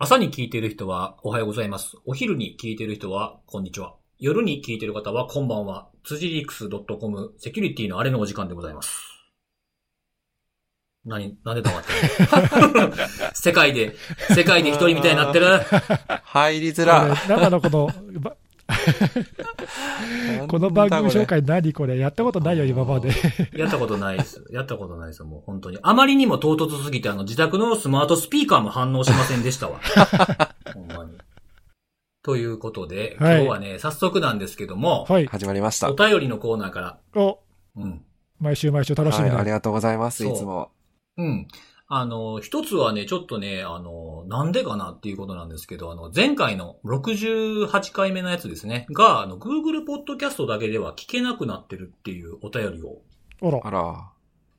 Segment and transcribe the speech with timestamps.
[0.00, 1.96] 朝に聞いている人はおはようございます。
[2.06, 3.96] お昼に聞いている人はこんにちは。
[4.20, 5.88] 夜に聞いている方はこんばんは。
[6.04, 8.96] 辻リークス .com セキュリティのあれのお時間でございます。
[11.04, 12.92] 何、なんで黙ってる
[13.34, 13.96] 世界で、
[14.36, 15.46] 世界で一人みたいになってる？
[16.22, 17.16] 入りづら。
[17.26, 17.90] 中のこの、
[18.20, 18.36] ば
[20.48, 21.98] この番組紹介何これ？
[21.98, 23.10] やったことないよ、今まで。
[23.56, 24.44] やったことないです。
[24.50, 25.78] やったことないですよ、もう本当に。
[25.82, 29.80] あまりにも唐突すぎて、あの、自宅のスマートスピーカーも反応しませんでしたわ。
[30.74, 31.12] ほんまに。
[32.22, 35.26] ということで、今はい日はね、早速なんですけども、はい。
[35.26, 35.90] 始まりました。
[35.90, 37.38] お便りのコーナーから、お、
[37.76, 38.02] うん。
[38.40, 39.38] 毎週毎週楽しみはい、な。
[39.40, 40.70] ありがとうございます、いつも。
[41.16, 41.48] うん。
[41.90, 53.00] あの、一つはね、ちょっとね、あの、なんでかなっていうことなんですけど、あの、前回の68回目のやつですね、が、あの、Google ポッドキャストだけでは聞けなくなってるっていうお便りを
[53.40, 53.70] あらあ。
[53.70, 54.12] ら。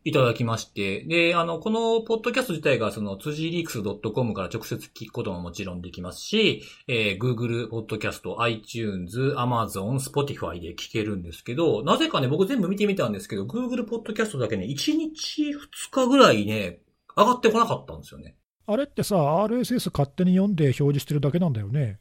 [0.05, 15.57] いただきまして、で、あの、このポッドキャスト自体が、その、辻リークス .com から直接聞くことももちろんできますし、えー Google ポッドキャスト、iTunes、Amazon、Spotify で聞けるんですけど、なぜかね、僕全部見てみたんですけど、Google ポッドキャストだけね、1日2
[15.91, 16.79] 日ぐらいね、
[17.19, 18.37] 上がってこなかったんですよね。
[18.65, 21.99] あれってさ、RSS 勝手に読んで表示してるだけなんだよね。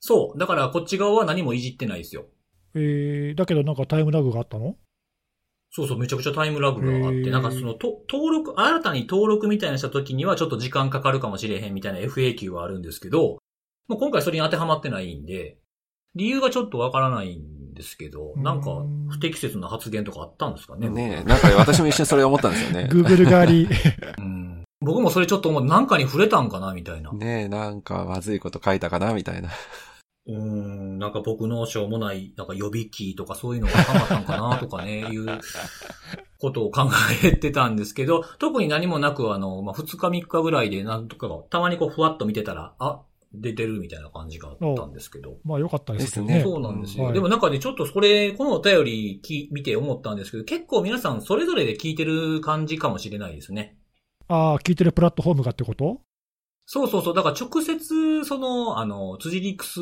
[0.00, 0.38] そう。
[0.38, 2.26] だから、こっち側は何もいじってないですよ。
[2.74, 4.76] えー、だけどなんかタイムラグがあったの？
[5.70, 13.38] そうそう、めちゃくちゃタイムラグがあって、なんかその、と登録、新たに登録みたいなした時にはちょっと時間かかるかもしれへんみたいな FAQ はあるんですけど、
[13.88, 15.58] もう今回それに当てはまってないんで、
[16.14, 20.88] 理由がちょっとわからないんですけど、なんかうん不適切な発言とかあったんですかね。
[20.88, 22.88] ねえ、なんか私も一瞬それ思ったんですよね。
[22.90, 23.68] ?Google 側に。
[24.18, 24.44] うん
[24.80, 27.10] 僕もそれちょっと思う、なんかに触れたんかなみたいな。
[27.12, 29.48] ねえ、なんかまずいこと書いたかなみたいな。
[30.26, 35.26] うーん、なんか僕のしょうもない、なんか予備キーとかそういうのがハマったんかなとかね、 いう
[36.38, 36.88] ことを考
[37.22, 43.02] えてたんですけど、特に何もなく、あの、まあ、2日3日ぐらいでなんとか、たまにこうふわっと見てたら、あ、
[43.40, 45.38] 出てるみたいな感じがあったんですけど。
[45.44, 47.04] まあ良かったですねそうなんですよ。
[47.04, 53.76] はいでもなんかね、ちょっとそれ、このお便りき見て思ったんですけど、結構皆さんそれぞれで聞いてる感じかもしれないですね。
[54.28, 56.00] ああ、聞いてるプラットフォームがってこと？
[56.66, 57.14] そうそうそう。
[57.14, 59.80] だから直接、その、あの、辻リックス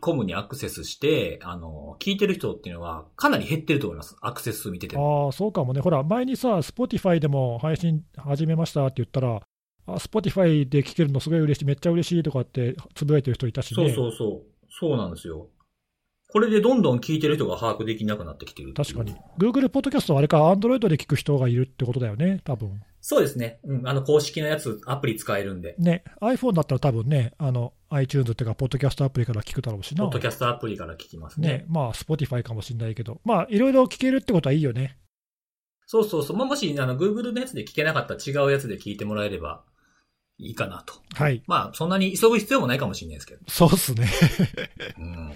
[0.00, 4.16] コムにアクセスして、あの、聞いてる人っていうのはかなり減ってると思います。
[4.20, 5.26] アクセス数見てても。
[5.26, 5.80] ああ、そうかもね。
[5.80, 9.42] ほら、前にさ、Spotify でも配信始めましたって言ったら、
[9.86, 13.92] あ Spotify で聞けるのすごい嬉しい、めっちゃ嬉しいとかってつぶやいてる人いたしね。
[13.92, 14.54] そうそうそう。
[14.70, 15.48] そうなんですよ。
[16.34, 19.14] これでどんどん聞いてる人が把握できなくなってきてるって確かに。
[19.38, 22.82] Google ポッドキャストはあれか、Android で聞く人がいるってことだよね、多分。
[23.00, 23.60] そうですね。
[23.62, 23.88] うん。
[23.88, 25.76] あの、公式のやつ、アプリ使えるんで。
[25.78, 30.02] ね、iPhone だったら多分ね、あの、iTunes っていうか、ポッドキャストアプリから聞くだろうしな。
[30.02, 31.48] ポッドキャストアプリから聞きますね。
[31.48, 34.98] ね、まあ、Spotify かもしれないけど、まあ、いろいろ聞けるってことはいいよね。
[35.86, 36.36] そうそうそう。
[36.36, 39.62] まあ、もし、あの、Google のやつで聞けなかったら違うやつで聞いてもらえれば
[40.38, 40.94] いいかなと。
[41.14, 41.42] はい。
[41.46, 43.40] まあ、そんなに急ぐ必要もないかもしれないですけど。
[43.48, 44.08] そうっすね。
[44.98, 45.34] うん。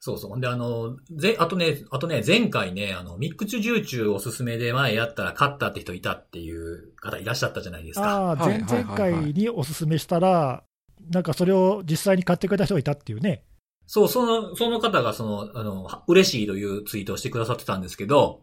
[0.00, 0.30] そうそう。
[0.30, 8.08] ほんで、あの、ぜ、あとね、あとね、前回ね、あの、ミックチュジューチューおすすめで前やったら勝ったって人いたっていう方いらっしゃったじゃないですか。
[8.08, 10.64] ああ、はい前々回におすすめしたら、
[11.10, 13.44] なんかそれを実際に買ってくれた人がいたっていうね。
[13.86, 18.42] そう、その、その方がその、あの、は嬉しいというツイートをしてくださってたんですけど、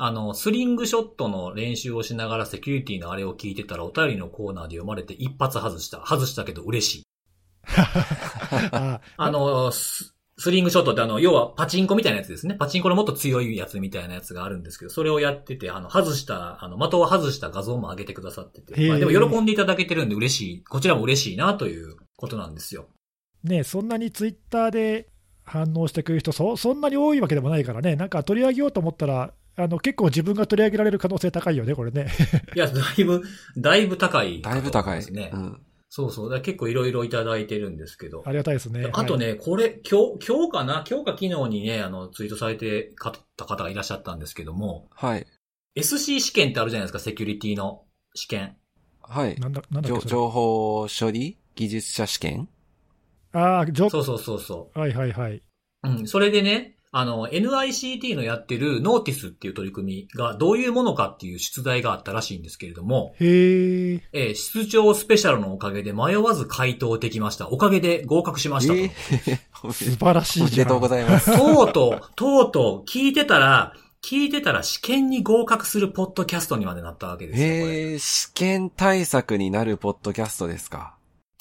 [0.00, 6.06] あの、スリングショットの練習をしながらセキュリティのあれを聞いてたらお便りのコーナーで読まれて一発外した。
[6.06, 7.02] 外したけど嬉しい。
[8.72, 12.54] あ あの、ススリングショットってあの、要はパチンコみたいなやつですね。
[12.54, 22.86] パチンコのもっと強いやつみたいなやつがあるんですけど、それをやってて、あの、外した、あの、的を外した画像も上げてくださってて、まあ、でも喜んでいただけてるんで嬉しい、こちらも嬉しいなということなんですよ。
[23.42, 25.08] ね、そんなにツイッターで
[25.42, 32.06] 反応してくれる人そ、そんなに多いわけでもないからね、なんか取り上げようと思ったら、あの結構自分が取り上げられる可能性高いよね、これね。
[32.54, 33.22] いや、だいぶ、
[33.56, 35.00] だいぶ高い、だいぶ高い。
[35.00, 35.32] ですね。
[35.34, 35.60] うん。
[35.88, 36.40] そうそう。
[36.42, 38.22] 結構いろいろいただいてるんですけど。
[38.24, 38.82] ありがたいですね。
[38.82, 45.26] はいあとね、これ、今日、今日かな今日か昨日にね、あの、ツイートされてかった方がいらっしゃったんですけども、はい。
[45.74, 48.56] SC 試験ってあるじゃないですか、セキュリティの試験。
[49.02, 49.34] はい。
[49.40, 51.36] なんだなんだ情情報処理？
[51.56, 52.48] 技術者試験？
[53.32, 55.36] ああ、ジョそうそうそうそはいはいはい。
[55.36, 55.42] う。
[55.82, 56.06] うん。
[56.06, 64.02] それでね、あの、NICT のやってるノーティスっていう取り組みがどういうものかっていう出題があったらしいんですけれども、へえ。
[64.12, 67.48] えー室長スペシャルのおかげで迷わず回答できました。
[67.48, 68.78] おかげで合格しましたと。
[68.78, 69.38] えー
[69.72, 70.48] 素晴らしいじゃん。
[70.48, 71.36] おめでとうございます。
[71.36, 77.46] とうとう、とうとう、聞いてたら、聞いてたら試験に合格するポッドキャストにまでなったわけですよ。
[77.46, 80.94] え、試験対策になるポッドキャストですか。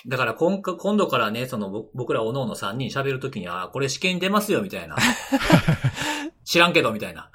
[0.07, 4.95] だから今か今度からね、そのぼ僕らおのおの3人喋るときに、あーこれ試験出ますよ、みたいな。
[6.45, 7.29] 知らんけど、みたいな。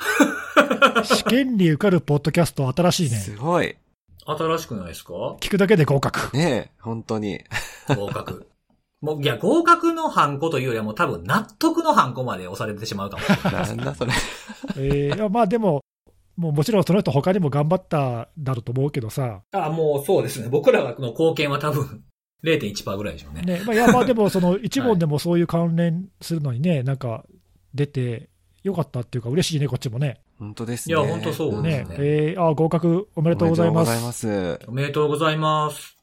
[1.04, 3.16] 試験に受かるポッドキャスト新しいね。
[3.18, 3.76] すごい。
[4.24, 5.12] 新しくないですか？
[5.40, 6.34] 聞くだけで合格。
[6.36, 7.40] ねえ、本当に。
[7.94, 8.46] 合格。
[9.02, 13.66] もう、いや、合格のハンコというよりはもう多分納得のハンコまで押されてしまうかもしれない。
[13.68, 14.12] なんだそれ。
[14.76, 15.82] えーいやまあでも、
[16.36, 20.48] もうもちろんその人他にも頑張っただろうと思うけどさ、あ、もうそうですね。
[20.48, 22.02] 僕らがの貢献は多分
[22.44, 23.42] 0.1%ぐらいでしょうね。
[23.42, 27.24] ね、まあ、いやまあでもその 一問でもそういう関連するのにね、なんか
[27.74, 28.30] 出て
[28.62, 30.20] よかったっていうか嬉しいね、こっちもね。
[30.38, 30.94] 本当ですね。
[30.94, 33.88] いや本当そううんねね、えーあ合格おめでとうございます。
[33.88, 34.66] おめでとうございます。
[34.68, 35.96] おめでとうございます。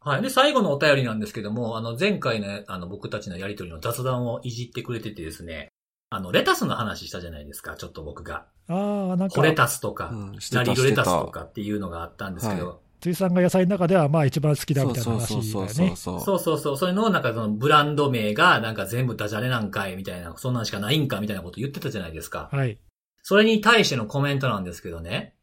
[0.00, 0.22] はい。
[0.22, 5.72] で、最後のお便りなんですけども、あの、前回ね、あの、僕たちのやりとりの雑談をいじってくれててですね、
[6.10, 8.46] あの、レタスの話したじゃないですか、ちょっと僕が。
[8.68, 15.46] ああ、なんかコ、レタスとか、うんしてたナリルレタスとかっていうのがあったんですけど、は辻さんが野菜の中ではまあ一番好きだみたいな話だよね。
[15.46, 16.20] そうそうそう。
[16.20, 22.48] そうそうそう、そういうのをなんかそのブランド名がなんか全部ダジャレなんかいみたいな、そんなんしかないんかみたいなこと言ってたじゃないですか。
[22.52, 22.78] はい。
[23.22, 25.34] それに対してのコメントなんですけどね、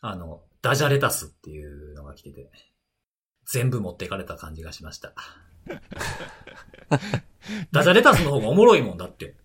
[0.00, 2.50] あの、ダジャレタスっていうのが来てて、
[3.46, 5.12] 全部持っていかれた感じがしました。
[7.72, 9.36] ダジャレタスの方がおもろいもんだって。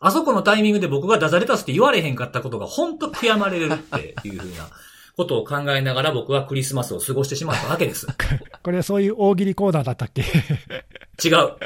[0.00, 4.68] あそこのタイミングで僕がダジャレタスって言われへんかったことが本当悔やまれるっていうふうな
[5.16, 8.06] ことを考えながら僕はクリスマスを過ごしてしまったわけです。
[8.62, 10.22] これそういう大喜利コーナーだったっけ？
[10.22, 11.56] 違う。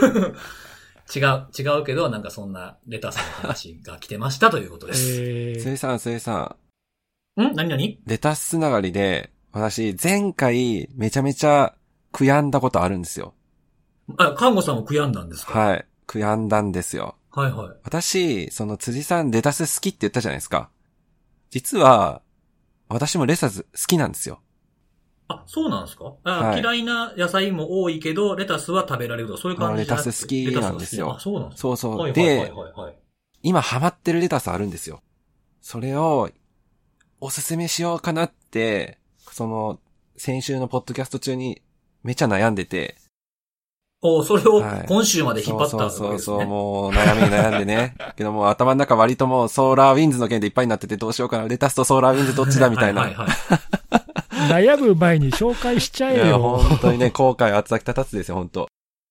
[1.14, 1.46] 違う。
[1.58, 5.20] 違うけど、なんかそんなレタスの話が来てましたということです。
[5.20, 6.56] えーせいさん、せいさ
[7.36, 7.54] ん、ん？
[7.54, 8.00] 何何？
[8.06, 11.74] レタスつながりで、私、前回、めちゃめちゃ
[12.12, 13.34] 悔やんだことあるんですよ。
[14.18, 15.58] あ、看護さんも悔やんだんですか？
[15.58, 15.86] はい。
[16.06, 17.16] 悔やんだんですよ。
[17.32, 17.76] はいはい。
[17.84, 20.70] 私、その辻さんレタス好きって言ったじゃないですか。
[21.50, 22.22] 実は、
[22.90, 24.40] 私もレタス好きなんですよ。
[25.28, 26.12] あ、そうなんですか？
[26.24, 31.98] あ、はい嫌いな野菜も多いけど、レタスは食べられるとか、そういう感じレタス好きなんですよそうなんですかそうそう。
[31.98, 32.98] はいはいではい、はいはい。
[33.42, 35.00] 今ハマってるレタスあるんですよ。
[35.62, 36.30] それを、
[37.20, 38.98] おすすめしようかなって、
[39.30, 39.78] その、
[40.16, 41.62] 先週のポッドキャスト中に
[42.02, 42.96] めちゃ悩んでて、
[44.02, 46.08] おそれをはい今週まで引っ張ったわけですね。
[46.08, 47.94] そうそうそうそう、もう悩みに悩んでね。
[48.16, 51.48] けどもう頭の中割ともうソーラーウィンズの件でいっぱいになっててどうしようかな。
[51.48, 53.02] レタス とソーラーウィンズどっちだみたいな。
[53.02, 53.60] はいはいはい。
[54.48, 56.38] 悩む前に紹介しちゃえいや、よ。
[56.38, 58.68] 本当にね、後悔厚き立つですよ、本当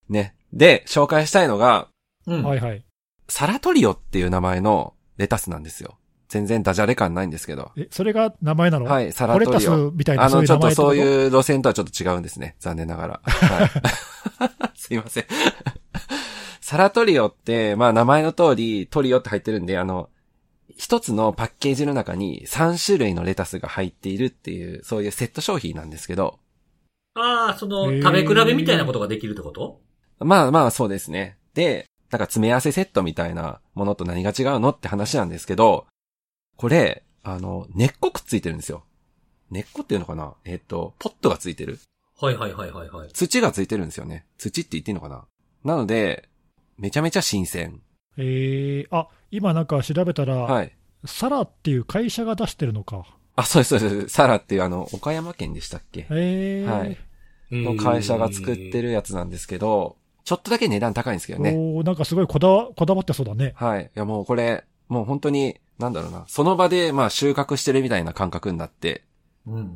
[0.10, 0.34] ね。
[0.54, 1.88] で、紹介したいのが、
[2.26, 2.44] うん。
[2.44, 2.84] はいはい。
[3.28, 5.98] サラトリオっていう名前のレタスなんですよ。
[6.30, 7.72] 全然ダジャレ感ないんですけど。
[7.76, 8.86] え、それが名前なの？
[8.86, 9.92] はい、サラコレタストリオ。
[9.92, 10.72] みたいなあの、ちょっと？
[10.72, 12.56] そういう路線とはちょっと違うんですね。
[12.60, 13.22] 残念ながら。
[13.26, 13.70] はい、
[14.80, 15.26] すいません。
[16.62, 20.10] サラトリオって、まあ名前の通り、トリオって入ってるんで、あの、
[20.78, 26.38] 一つのパッケージの中に3種類のレタスが入っているっていう、そういうセット商品なんですけど、
[27.16, 29.82] ああ、その、食べ比べみたいなことができるってこと？
[30.20, 31.38] まあまあそうですね。
[31.56, 35.88] で、なんか詰め合わせセットみたいなものと何が違うのって話なんですけど、
[36.60, 38.84] これ、あの、根っこくっついてるんですよ。
[39.50, 40.34] 根っこっていうのかな？
[40.44, 41.80] えっ、と、ポットがついてる。
[42.20, 43.10] はいはいはいはいはい。
[43.14, 44.26] 土がついてるんですよね。
[44.38, 45.24] 土って言っていいのかな？
[45.64, 46.28] なので、
[46.78, 47.80] めちゃめちゃ新鮮。
[48.18, 50.76] えー、あ、今なんか調べたら、はい。
[51.06, 53.06] サラっていう会社が出してるのか。
[53.38, 54.10] あ、そうです、そうです。
[54.10, 56.08] サラっていうあの、岡山県でしたっけ？
[56.10, 56.98] えー、はい。
[57.52, 59.96] の会社が作ってるやつなんですけど、
[60.26, 61.54] ちょっとだけ値段高いんですけどね。
[61.56, 63.54] おーなんかすごいこだわこだわってそうだね。
[63.56, 63.86] はい。
[63.86, 66.26] いやもうこれ、もう本当に、なんだろうな。
[66.28, 69.04] その場でまあ収穫してるみたいな感覚になって、
[69.48, 69.74] うんうんうん。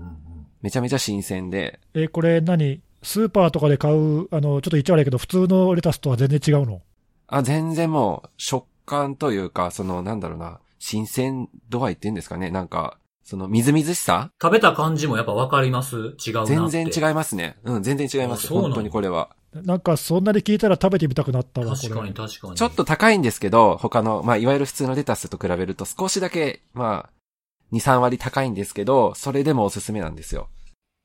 [0.61, 2.81] めちゃめちゃ新鮮で、えーこれ何？
[3.01, 6.81] スーパーとかで買う、あの、ちょっと言っちゃ悪いけど、普通のレタスとは全然違うの？
[7.27, 12.49] あ、全然もう食感というか、そのなんだろうな、新鮮度合いって言うんですかね。
[12.49, 14.31] なんか、そのみずみずしさ？
[14.41, 15.95] 食べた感じもやっぱわかります？
[16.25, 16.55] 違うなって。
[16.55, 17.57] 全然違いますね。
[17.63, 18.47] うん、全然違います。
[18.47, 19.35] 本当にこれは。
[19.53, 21.89] なんかそんなに聞いたら食べてみたくなったわ、これ。
[21.89, 22.55] 確かに確かに。
[22.55, 30.49] ちょっと高いんですけど、他の、まあ、いわゆる普通のレタスと比べると少しだけ、まあ、2、3割高いんですけど、それでもおすすめなんですよ。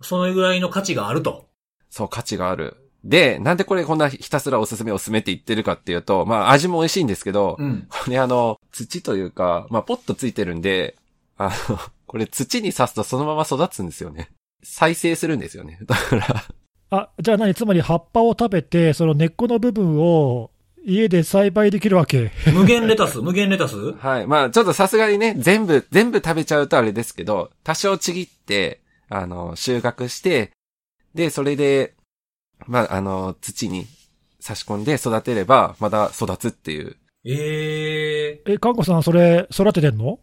[0.00, 1.48] そのぐらいの価値があると。
[1.90, 2.76] そう、価値がある。
[3.04, 7.86] で、なんでこれこんなひたすらおすすめおすすめって言ってるかっていうと、まあ、味も美味しいんですけど、うん。
[7.88, 10.96] これあの、土というか、まあ、ポットついてるんで、
[11.36, 14.30] あの、これ土に刺すとそのまま育つんですよね。
[14.62, 15.78] 再生するんですよね。
[15.86, 16.44] だから、
[16.90, 17.54] あ、じゃあ何？
[17.54, 20.50] つまり葉っぱを食べて、その根っこの部分を
[20.85, 22.30] 家で栽培できるわけ？
[22.52, 23.18] 無限レタス？
[23.18, 23.92] 無限レタス？
[23.92, 24.26] はい。
[24.26, 28.80] まあ、ちょっとさすがにね、全部、全部食べちゃうとあれですけど、多少ちぎって、
[29.11, 30.52] あの、収穫して、
[31.14, 31.95] で、それで、
[32.66, 33.87] まあ、あの、土に
[34.40, 36.97] 差し込んで育てれば、まだ育つっていう。
[37.26, 40.21] えええ、看護さんそれ育ててんの？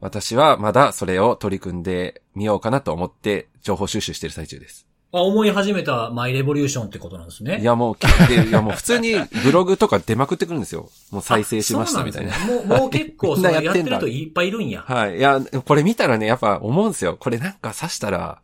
[0.00, 4.87] 私はまだそれを取り組んでみようかなと思って、情報収集してる最中です。
[5.10, 7.60] あ、思い始めたマイレボリューションってことなんですね。
[7.60, 10.90] いや、もう聞いや、もう普通にブログとか出まくってくるんですよ。
[11.10, 14.82] もう再生しましたみたいなうなねもう、もう結構、やってなやってんだる人いっぱいいるんや。
[14.82, 15.16] はい。
[15.16, 17.16] いや、これ見たらね、やっぱ思うんですよ。
[17.18, 18.42] これなんか刺したら、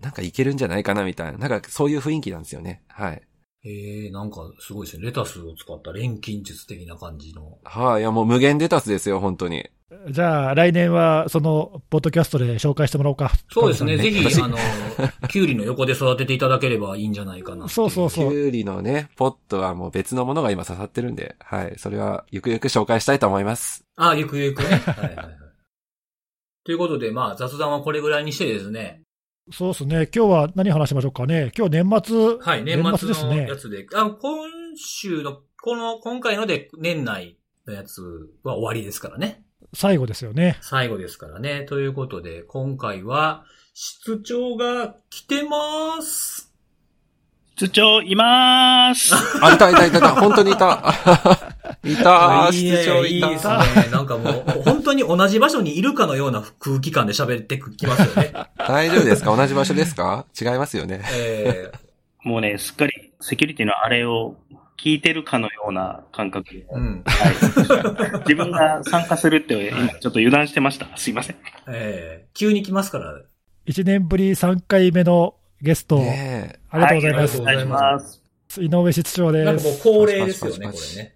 [0.00, 2.82] なんかいけるんじゃないかなみたいな、なんかそういう雰囲気なんですよね。
[2.88, 3.22] はい。
[3.62, 5.04] ええなんかすごいですね。
[5.04, 7.58] レタスを使った錬金術的な感じの。
[7.62, 9.68] はい、いやもう無限レタスですよ、本当に。
[10.08, 13.32] じゃあ、来年はそのポッドキャストで紹介してもらおうか。
[13.52, 13.96] そうですね。
[13.96, 14.56] カぜひ、私あの、
[15.28, 17.68] キュウリの横で育てていただければいいんじゃないかな。
[17.68, 18.30] そうそうそう。
[18.30, 21.74] キュウリのね、ポットはもう別のものが今刺さってるんで、はい。
[21.76, 23.84] それはゆくゆく紹介したいと思います。
[23.96, 24.68] あ、ゆくゆくね。
[24.68, 25.26] はいはいはい。
[26.64, 29.02] ということで、まあ、雑談はこれぐらいにしてですね。
[29.52, 30.08] そうですね。
[30.14, 31.50] 今日は何話しましょうかね。
[31.58, 32.36] 今日年末。
[32.38, 33.56] はい、年末ですねのや。
[33.56, 33.86] つで。
[33.92, 38.02] あ今週の、この、今回ので年内のやつ
[38.44, 39.42] は終わりですからね。
[39.74, 40.58] 最後ですよね。
[40.62, 41.62] 最後ですからね。
[41.68, 46.52] ということで、今回は、室長が来てます。
[47.56, 49.14] 室長、いまーす。
[49.44, 50.82] あ、いたいたいたいた、本当にいた。
[51.84, 53.28] いたいい室長ね、いいた。
[53.28, 53.88] いですね。
[53.92, 58.32] なんかもう、本当に同じ場所にいるかのような空気感で喋ってきますよね。
[58.58, 59.34] 大丈夫ですか？
[59.36, 60.26] 同じ場所ですか？
[60.40, 61.02] 違いますよね。
[61.12, 61.70] え
[62.24, 64.36] もうね、すっかりセキュリティのあれを
[64.82, 67.02] 聞いてるかのような感覚うん。
[67.04, 70.96] はい、自分が参加するって今ちょっと油断してました。
[70.96, 71.36] すいません。
[71.68, 73.20] えー急に来ますから。
[73.66, 76.60] 1年ぶり3回目のゲスト、ねえ。
[76.70, 77.42] ありがとうございます。
[77.42, 78.22] はいします。
[78.62, 79.44] 井上室長です。
[79.44, 81.14] なんかもう恒例ですよね、これね。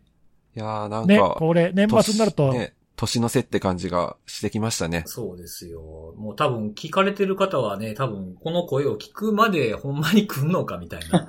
[0.56, 5.02] いやーなんね、か、これ、年末になると、ね、年の瀬って感じがしてきましたね。
[5.06, 6.14] そうですよ。
[6.16, 11.26] もう多分聞かれてる方はね、多分この声を聞くまでほんまに来んのかみたいな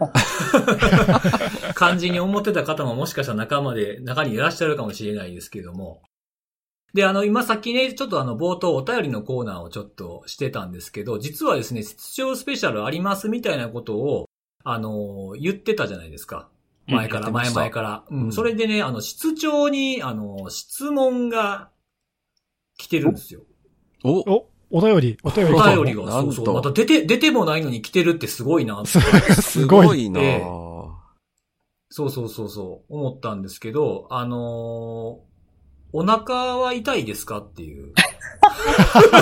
[1.74, 6.02] 感じに思ってた方ももしかしたら仲間で、中にいらっしゃるかもしれないですけども。
[6.94, 14.30] で、あの、今さっきね、ちょっとあの、冒頭お便りのコーナーをちょっとしてたんですけど、実はですね、室長スペシャルありますみたいなことを、
[14.64, 16.48] あの、言ってたじゃないですか。
[16.88, 18.04] 前から、前々から。
[18.10, 18.32] ううんん。
[18.32, 21.70] それでね、あの、室長に、あの、質問が
[22.78, 23.42] 来てるんですよ。
[24.04, 26.56] おお、お便り、お便りお便りが、なんとそうそう。
[26.56, 28.90] また出て、出てもないのに来てるってすごいなって。
[28.90, 29.88] すすすごい。
[29.88, 30.86] ごいなええぁ
[31.90, 35.36] そうそうそうそう、思ったんですけど、あのー
[35.98, 37.94] お腹は痛いですかっていう。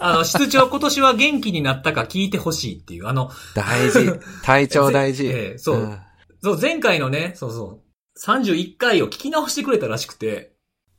[0.00, 3.06] あの、室長今年は元気になったか聞いてほしいっていう。
[3.06, 4.18] あの、大事。
[4.42, 5.26] 体調大事。
[5.30, 5.98] ええそうん
[6.44, 10.52] そう、前回のね、そうそう、31回を聞き直してくれたらしくて、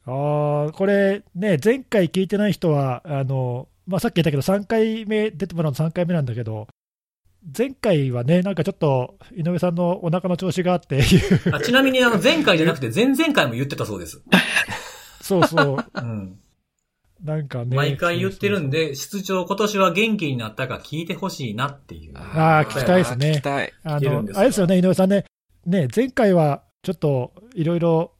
[0.07, 6.67] ああ、これね、前回聞いてない人は、あの、まあ、さっき言ったけど、3回目、出てもらうの3回目なんだけど、
[7.55, 11.03] 前回はね、なんかちょっと、井上さんのお腹の調子があって
[11.53, 14.23] あちなみにあの、前回じゃなくて前々回も言ってたそうです。
[15.21, 16.39] そうそう、うん。
[17.23, 17.75] なんかね。
[17.75, 22.13] 毎回言ってるんで、室長今年は元気になったか聞いてほしいなっていう。
[22.15, 23.73] あー聞きたいですね聞きたい。
[23.83, 25.25] あの聞けるんです、かあれですよね、井上さんね、
[25.65, 28.11] ね、前回はちょっといろいろ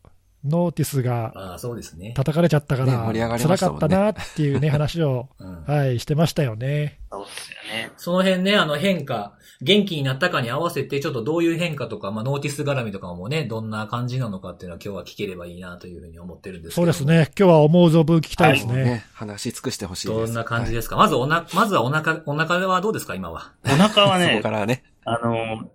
[0.44, 2.14] ノーティスがああ、そうですね。
[2.16, 7.00] 叩かれちゃったから、ね盛り上がり辛かったなっていうね、 話を、うんはい、してましたよね。
[7.12, 7.56] そうですよ
[7.88, 7.92] ね。
[7.98, 16.82] その辺ね、あの変化、元気になったかに合わせて、ちょっとどういう変化とか、まあ、ノーティス絡みとかもね、どんな感じなのかっていうのは今日は聞ければいいなというふうに思ってるんですけど。
[16.82, 17.06] そうです。
[17.06, 18.74] ね、今日は思う存分聞きたいですね。
[18.84, 20.20] ね、話し尽くしてほしいです。
[20.28, 23.16] どんな感じですか、まずおな、まずはお腹、お腹はどうですか？
[23.16, 23.54] 今は。
[23.66, 24.84] お腹ははい そこねか、らね。
[25.06, 25.70] あの、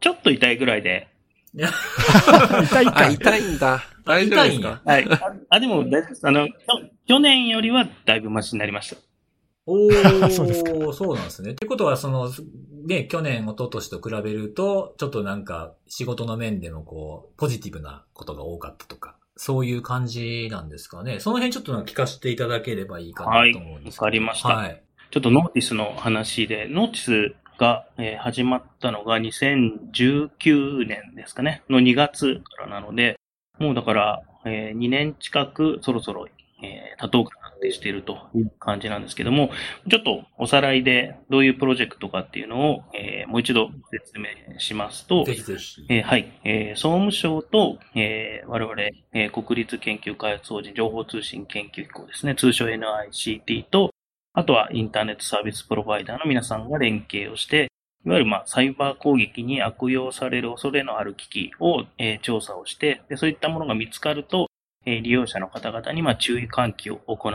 [0.00, 1.08] ちょっと痛いぐらいで、
[1.54, 1.70] いや、
[2.28, 3.08] あ、痛いか。
[3.08, 3.82] 痛いんだ。
[4.04, 4.54] 大丈夫ですか？
[4.54, 5.08] 痛いんやはい。
[5.10, 6.26] ああ、でも大丈夫です。
[6.28, 6.48] あの、
[7.06, 8.96] 去年よりはだいぶマシになりました。
[9.64, 11.52] おー、 そうですかそうなんですね。
[11.52, 12.30] ってことは、その、
[12.86, 21.18] ね、去年、一昨年と比べると、ちょっとなんか、仕事の面でのこう、ポジティブなことが多かったとか、そういう感じなんですかね。
[21.20, 24.04] その辺ちょっとなんか聞かせていただければいいかなと思うんですけど。
[24.06, 24.82] はいわかりましたはい。
[25.10, 26.96] ちょっとノーティスの話で、ノーティ
[27.32, 33.18] スが、えー始まったのが2019年ですかね、の2月からなので、
[33.58, 36.28] もうだから、え2年近くそろそろ、
[36.62, 39.50] えー、経とうかなってしているという感じなんですけども、
[39.90, 45.84] ちょっとおさらいでどういうプロジェクトかっていうのを、えーもう一度説明しますと、ぜひぜひ。
[45.88, 46.32] えーはい。
[46.44, 48.82] えー総務省と、えー我々、
[49.12, 53.90] えー国立研究開発法人情報通信研究機構ですね、通称 NICT と、
[54.36, 57.68] あとはインターネットサービスプロバイダーの皆さんが連携をして、
[58.04, 64.48] いわゆるまあサイバー攻撃に悪用される恐れのある機器を、えー調査をしてで、そういったものが見つかると、
[64.84, 67.32] えー利用者の方々にまあ注意喚起を行う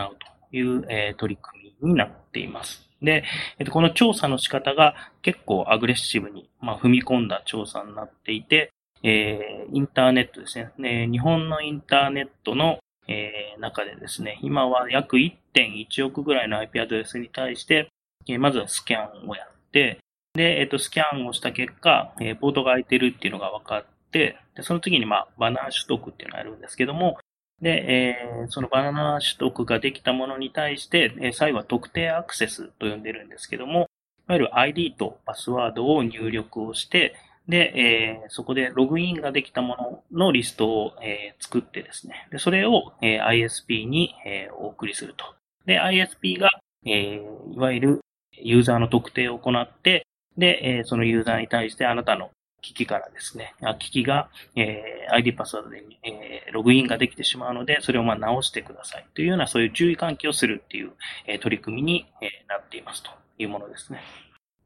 [0.52, 2.88] という、えー取り組みになっています。
[3.02, 3.24] で、
[3.58, 4.94] えっと、この調査の仕方が
[5.24, 10.70] 結構アグレッシブに、まあ、踏み込んだ調査になっていて、えーインターネットですね。
[10.78, 12.78] ね日本のインターネットの、
[13.08, 15.18] えー中でですね、今は約
[15.56, 17.90] 1.1億ぐらいの IP アドレスに対して、
[18.28, 20.00] えまずはスキャンをやって、
[20.34, 27.18] で、えっ、と、スキャンをした結果、えポートが空いてるっていうのが分かって、で、その次に、まあ、バナー取得っていうのをやるんですけども、
[27.62, 37.16] で、えーそのバナー取得ができたものに対して、え最後は特定アクセスと呼んでるんですけども、いわゆる ID とパスワードを入力をして、
[37.48, 45.26] で、えー、そこでログインができたもののリストを、えー、作ってですね、で、それを、えー、ISP に、えー、お送りすると。
[45.66, 46.50] で、ISP が、
[46.86, 48.00] えー、いわゆる
[48.34, 50.06] ユーザーの特定を行って、
[50.38, 60.92] で、えー、そのユーザーに対してあなたの機器からですね、機器が、えー、ID パスワードで、えー、ログインができてしまうので、それをまあ直してくださいというような、そういう注意喚起をするっていう、
[61.28, 64.02] えー、取り組みに、えー、なっていますというものですね。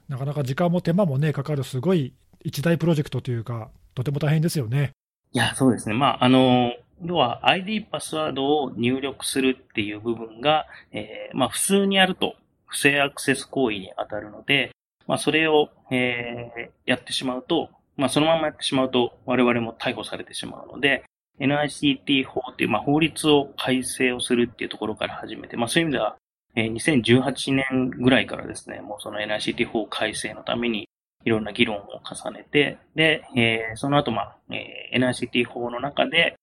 [0.08, 4.92] なかなか時間も手間もね、かかるすごい一大プロジェクトというか、とても大変ですよね。
[5.32, 5.96] いや、そうですね。
[5.96, 6.74] まあ、あの、
[7.04, 12.36] 要は ID パスワードを入力するっていう部分が、えー、まあ、普通にやると
[12.66, 14.72] 不正アクセス行為に当たるので、
[15.08, 21.04] まあ、それを、えー、やってしまうと、まあ、そのままやってしまうと、我々も逮捕されてしまうので、
[21.40, 26.16] NICT 法っていう、まあ、法律を改正をするっていうところから始めて、まあ、そういう意味では、
[26.56, 30.88] えー、2018年ぐらいからですね、もうその NICT 法改正のために、
[31.26, 36.36] いろんな議論を重ねて、で、えー、その後、まあ、えー、NICT 法の中で、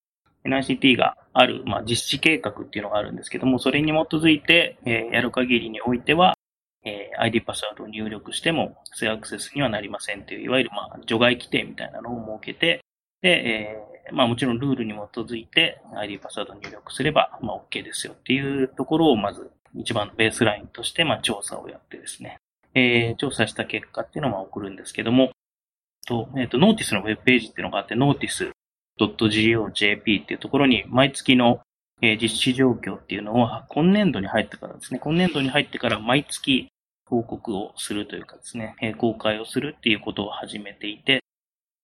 [0.45, 6.37] NICT がある、まあ、実施計画っていうのがあるんですけども、それに基づいて、えー、やる限りにおいては、
[6.85, 12.81] えー、ID パスワードを入力しても、不正アクセスにはなりませんという、いわゆる、まあ、除外規定みたいなのを設けて、
[13.21, 22.37] で、えー、まあ、もちろんルールに基づいて ID パスワードを入力すれば、まあ、OK ですよっていうところを、まず、一番のベースラインとして、まあ、調査をやってですね、
[22.75, 25.31] えー、調査した結果っていうのをまあ送るんですけども、
[26.05, 28.51] と、えっ、ー、と、ノーティスのウェブページっていうのがあって、ノーティス
[28.99, 31.61] .gojp っていうところに、毎月の、
[32.01, 36.67] 実施状況っていうのを、今年度に入ってからですね、今年度に入ってから毎月
[37.09, 41.21] 報告をするというかですね、公開をするっていうことを始めていて、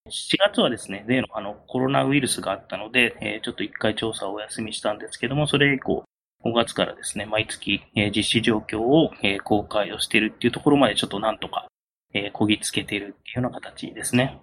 [0.07, 6.03] 7月はですね、例のあのコロナウイルスがあったので、ちょっと一回調査をお休みしたんですけども、それ以降、
[6.43, 9.11] 5月からですね、毎月、実施状況を、
[9.43, 11.67] 公開をしているっていうところまでちょっとなんとか、
[12.33, 14.41] こぎつけているっていうような形ですね。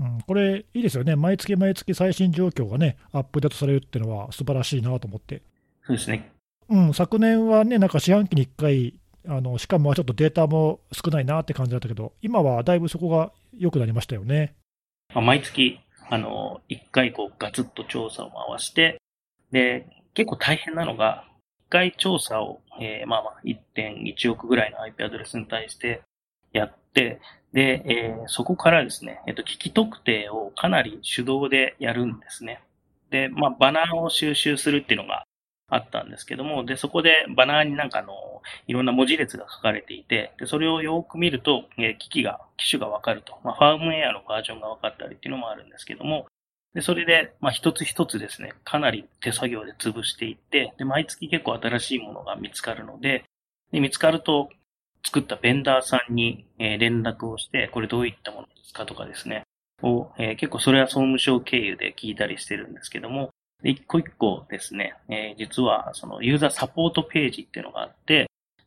[0.00, 5.42] うん、これ、いいですよね、毎月毎月最新状況がね、アップデートされるっていうのは素晴らしいなと思って。
[5.86, 6.30] そうですね。
[6.68, 8.94] うん、昨年はね、なんか四半期に1回、
[9.26, 14.54] あのしかもちょっとデータも少ないなって感じだったけど、今はだいぶそこが良くなりましたよね。
[15.14, 15.80] まあ、毎月、
[16.10, 19.00] あの、1回こうガツッと調査を回して、
[19.52, 21.26] で、結構大変なのが、
[21.68, 26.02] 1回調査を、えー、まあまあ1.1億ぐらいの IP アドレスに対して
[26.52, 27.20] やって、
[27.54, 32.60] で、えー、そこからですね、えっと、機器特定をかなり手動でやるんですね。
[33.10, 35.24] で、まあ、バナーを収集するっていうのが
[35.70, 43.38] あったんですけども、で、そこでバナーになんかあの、いろんな文字列が書かれていて、で、それをよく見ると、えー、機器が、機種がわかると。
[43.44, 46.26] まあ、ファームウェアのバージョンがわかったりっていうのもあるんですけども、
[46.74, 53.22] で、それで、まあ、一つ一つですね、かなり手作業で潰していって、で、毎月結構新しいものが見つかるので、
[53.70, 54.50] で、見つかると、
[55.04, 59.44] 作ったベンダーさんに、え連絡をして、これどういったものですかとかですね、
[59.82, 63.30] を、えー、結構それは総務省経由で聞いたりしてるんですけども、
[63.62, 68.26] 一個一個ですね、えー、実はそのユーザーサポートページっていうのがあって、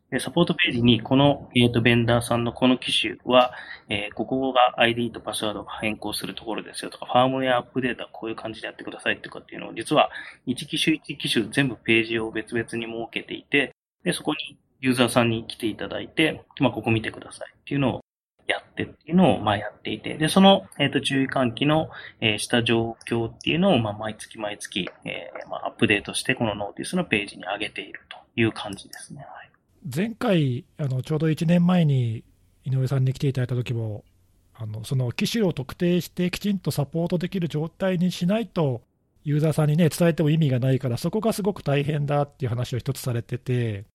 [0.09, 3.51] でサポートページにこの、えーと、ベンダーさんのこの機種は、
[3.89, 10.09] えー、ここが ID とパスワードを変更するところですよとか、ファームウェアアップデートはこういう感じでやってくださいとかっていうのを、実は
[10.47, 17.53] 1機種1機種全部ページを別々に設けていて、で、そこにユーザーさんに来ていただいて、まあ、ここ見てください。
[17.55, 18.01] っていうのを
[18.47, 21.89] やってっていうのを、まあ、やっていて、で、その、えっ、ー、と、注意喚起の、
[22.21, 29.19] えー、した状況っていうのを、まあ、毎月毎月、えー、まあ、アップデートして、このノーティスのページに上げているという感じですね。
[29.19, 29.49] はい、
[29.93, 32.23] 前回、あの、ちょうど1年前に
[32.63, 34.05] 井上さんに来ていただいた時も、
[34.53, 38.81] あの、その機種を特定してきちんとサポートできる状態にしないと、
[39.23, 43.85] ユーザーさんにね、伝えても意味がないから、そこがすごく大変だっていう話を一つされてて、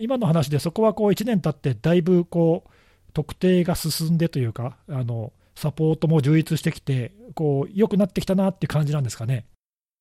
[0.00, 2.70] 今の話でそこはこう1年経ってだいぶこう
[3.12, 9.44] 特定が進んでというか、あのサポートも充実してきて、こう良くなってきたなっていう感じなんですかね？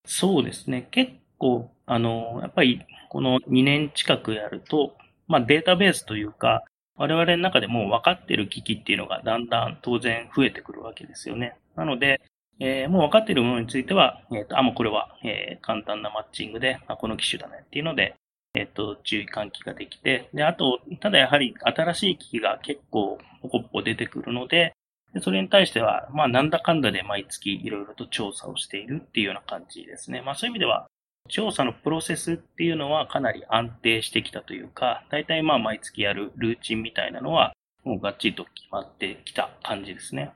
[0.06, 0.88] そうですね。
[0.92, 4.96] 結構、あの、やっぱりこの2年近くやると、
[5.28, 6.64] まあデータベースというか、
[6.96, 11.56] 我々の中でも分かってる機器っていうのがだんだん当然増えてくるわけですよね。
[11.76, 12.22] なので、
[12.60, 18.16] えー、もう分かっているものについては、え、ー、と、あ、もうこれは、えー、簡単なマッチングで、あ、この機種だねっていうので、
[18.60, 24.74] えっと、注意喚起ができて、で、あと、ただやはり新しい機器が結構ポコポコ出てくるので、
[25.14, 30.22] でそれに対しては、まあ、なんだかんだで毎月いろいろと調査をしているっていうような感じですね。
[30.22, 30.88] まあ、そういう意味では、
[31.30, 40.32] 調査のプロセスっていうのはかなり安定してきたというか、大体まあ毎月やるルーチンみたいなのは、もうがっちりと決まってきた感じですね。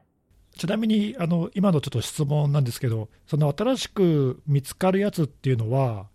[0.57, 6.07] ちなみに、あの、今のちょっと質問なんですけど、その新しく見つかるやつっていうのは、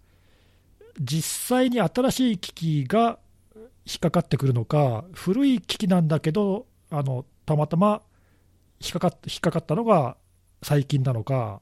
[1.00, 3.18] 実際に新しい機器が
[3.86, 8.02] 引っかかってくるのか、古い機器なんだけど、あのたまたま
[8.80, 10.16] 引っかかっ引っかかったのが
[10.62, 11.60] 最近なのか、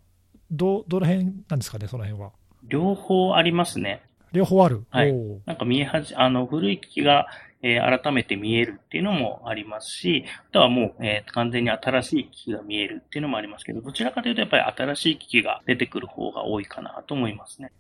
[0.50, 2.32] どどの辺なんですかね、その辺は。
[2.64, 4.02] 両方ありますね。
[4.32, 4.84] 両方ある？
[4.90, 5.12] はい
[5.46, 7.26] なんか見えはじ、あの、古い機器が、
[7.62, 17.72] えー改めて見えるっていうのもありますし、あとはもう、えー完全に新しい機器が見えるっていうのもありますけど、どちらかというとやっぱり新しい機器が出てくる方が多いかなと思いますね。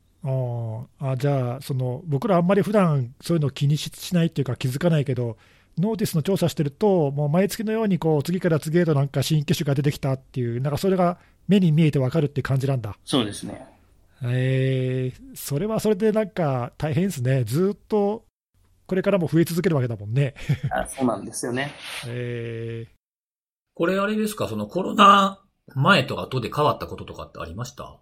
[1.00, 5.36] あじゃあその、僕らあんまり普段そういうの気にししないっていうか気づかないけど、
[5.78, 12.96] ノーティスの調査してると、もう毎月のようにこう次から次へとなんか新機種が出てきたっていう、なんかそれが目に見えてわかるって感じなんだ。
[13.04, 13.66] そうですね。
[14.22, 18.24] えー、それはそれでなんか大変ですね、ずーっと
[18.86, 20.34] これからも増え続けるわけだもんね。
[20.70, 21.72] あそうなんですよね。
[22.08, 22.86] え
[23.74, 25.42] これあれですか、そのコロナ
[25.74, 28.00] 前と後で変わったこととかってありました？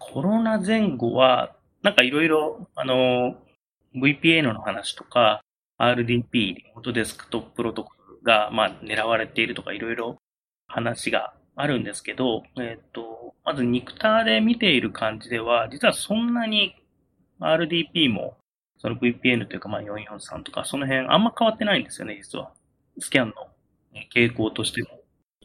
[0.00, 3.36] コロナ前後は、なんかいろいろ、あの、
[3.94, 5.42] VPN の話とか、
[5.78, 10.16] RDP、リモートデスクトッププロトコルが、まあ、狙われているとかいろいろ
[10.66, 16.74] 話があるんですけど、えっ、と、まずニクターで見ている感じでは、実はそんなに
[17.40, 18.36] RDP も、
[18.78, 22.52] その VPN というか、まあ443とか、その辺あんま変わってないんですよね、実は。
[22.98, 23.34] スキャンの
[24.14, 24.99] 傾向としても。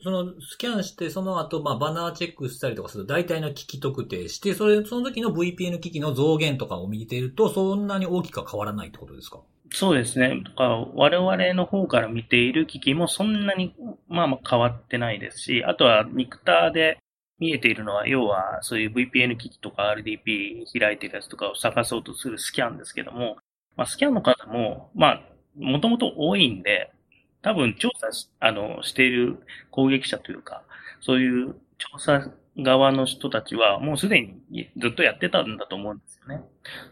[0.06, 9.40] そのスキャンして、その後、まあ、バナーチェックしたりとかすると大体の機器特定して、それ、その時の VPN 機器の増減とかを見ていると、そんなに大きくは変わらないってことですか？
[9.72, 10.44] そうですね。
[10.44, 13.74] だから我々の方から見ている機器もそんなに、
[14.08, 17.00] まあまあ変わってないですし、あとはニクターで
[17.40, 23.38] 見えているのは、要はそういう VPN 機器とか RDP 開いてるやつとかを探そうとするスキャンですけども、
[23.76, 25.22] まあスキャンの数も、まあ、
[25.58, 26.92] もともと多いんで、
[27.46, 29.38] 多分調査し、あの、している
[29.70, 30.64] 攻撃者というか、
[31.00, 36.44] そういう調査側の人たちはもうすでにずっとやってたんだと思うんですよね。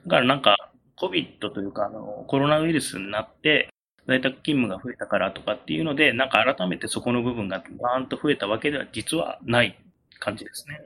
[0.06, 0.56] だからなんか、
[1.02, 3.70] COVID というか、あの、コロナウイルスになって、
[4.08, 9.84] 在宅勤務が増えたからとかっていうので、なんか改めてそこの部分がバーンと増えたわけでは実はない
[10.20, 10.82] 感じですね。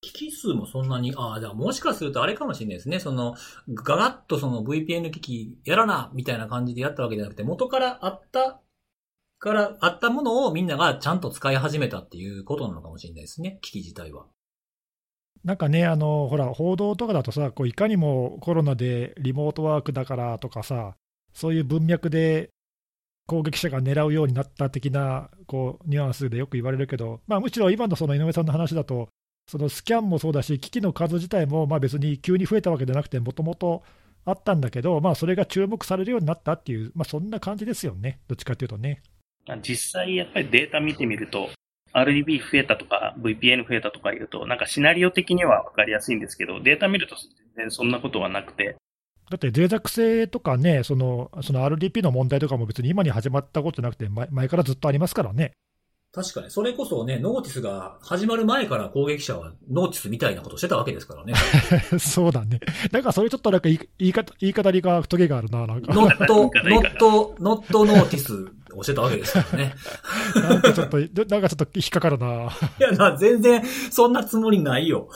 [0.00, 3.00] 機器数もそんなに、ああ、じゃあもしかするとあれかもしれないですね。
[3.00, 3.34] その、
[3.68, 8.60] ガラッとその VPN 機器やらな、みたいな感じでやったわけじゃなくて、元からあった、
[9.42, 13.58] から、あったものをみんながちゃんと使い始めたっていうことなのかもしれないですね。
[13.60, 14.26] 機器自体は。
[15.42, 20.94] なんかね、あのほら、報道とかだとさ、こういかにもコロナでリモートワークだからとかさ、
[21.34, 22.50] そういう文脈で
[23.26, 29.08] 攻撃者が狙うようになった的なこうニュアンスでよく言われるけど、まあ、むしろ今のその井上さんの話だと、
[29.48, 33.82] そのスキャンもそうだし、機器の数自体もまあ別に急に増えたわけじゃなくて、もともと
[34.24, 39.02] あったんだけど、まあ、それが注目されるようになったっていう、まあ、そんな感じですよね、どっちかっていうとね。
[39.62, 41.50] 実際やっぱりデータ見てみると、
[41.94, 47.16] RDB 増えたとか VPN 増えたとか言うと、なんかシナリオ的にはわかりやすいんですけど、データ見ると
[47.56, 48.76] 全然そんなことはなくて、
[49.30, 55.52] だって脆弱性とかね、そのその RDP の問題とかも別に今に始まったことじゃなくて、前前からずっとありますからね。
[56.14, 61.32] 確かに、それこそね、 NOTICE が始まる前から攻撃者は NOTICE みたいなことをしてたわけですからね。
[61.98, 62.60] そうだね。
[62.90, 65.94] なんかそれちょっとなんか言い言い方言い方にが棘があるな、なんか。
[65.94, 69.74] ノット、ノット、ノット NOTICE をしてたわけですからね。
[70.34, 72.26] なんかちょっと、 なんかちょっと引っかかるな。
[72.26, 75.08] いや、な、全然、そんなつもりないよ。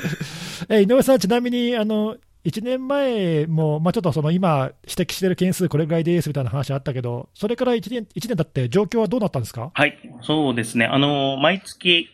[0.68, 9.72] え、井上さん、ちなみに、あの、1年前も、まあ、ちょっとその今、指摘してる件数これぐらいですみたいな話あったけど、それから1年、一年経って状況はどうなったんですか？
[9.74, 10.86] はい、そうですね。
[10.86, 12.08] あの、毎月、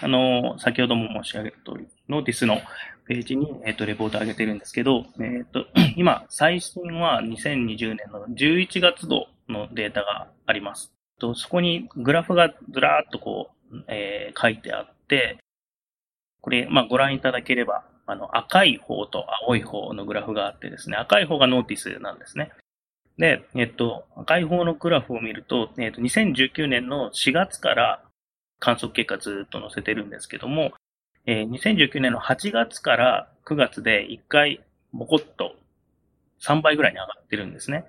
[0.00, 2.60] あの、先ほども申し上げた通り、ノーティスの
[3.06, 5.64] ページに、えっ、と、レポートを上げてるんですけど、えっ、と、
[5.96, 10.92] 今、最新は2020年の11月度のデータがあります。
[11.18, 15.38] とそこにグラフがずらーっとこう、えー書いてあって、
[16.40, 22.52] これ、まあ、ご覧いただければ、あの、赤い方と青い方のグラフがあってですね、赤い方がノーティスなんですね。
[23.18, 28.02] で、えっと、赤い方のグラフを見ると、えっと、2019年の4月から
[28.60, 30.72] 観測結果ずっと載せてるんですけども、
[31.26, 35.56] えー2019年の8月から9月で1回、ボコッと
[36.40, 37.86] 3倍ぐらいに上がってるんですね。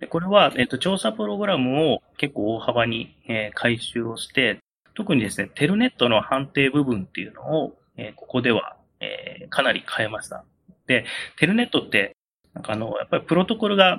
[0.00, 4.58] でこれは、えっと、調査プログラムを結構大幅に、えー回収をして、
[4.94, 10.44] 特にですね、テルネットの判定部分っていうのを、えーここでは、えーかなり変えました。
[10.86, 11.04] で、
[11.38, 12.16] テルネットって、
[12.54, 13.98] なんかあの、やっぱりプロトコルが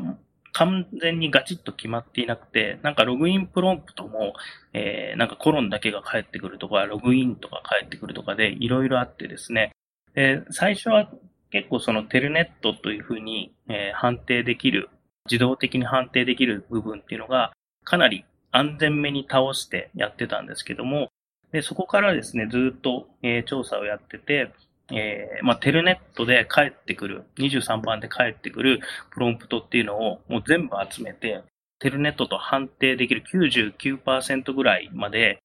[0.53, 4.33] 完全にガチッと決まっていなくて、なんかログインプロンプトも、
[4.73, 9.71] えーなんかコロンだけが返ってくるとか、ログインとか返ってくるとかでいろいろあってですね。
[10.15, 11.09] で、最初は
[11.51, 14.89] 結構そのテルネットというふうに、えー判定できる、
[15.29, 17.51] 自動的に判定できる部分っていうのが、
[17.83, 21.09] かなり安全めに倒してやってたんですけども、
[21.51, 24.51] で、そこからですね、ずっと、えー調査をやってて、
[24.91, 28.81] えー、まあ、テルネットで帰ってくる、23番で帰ってくる
[29.11, 31.43] プロンプトっていうのをもう全部集めて、
[31.79, 35.39] テルネットと判定できる99%ぐらいまで、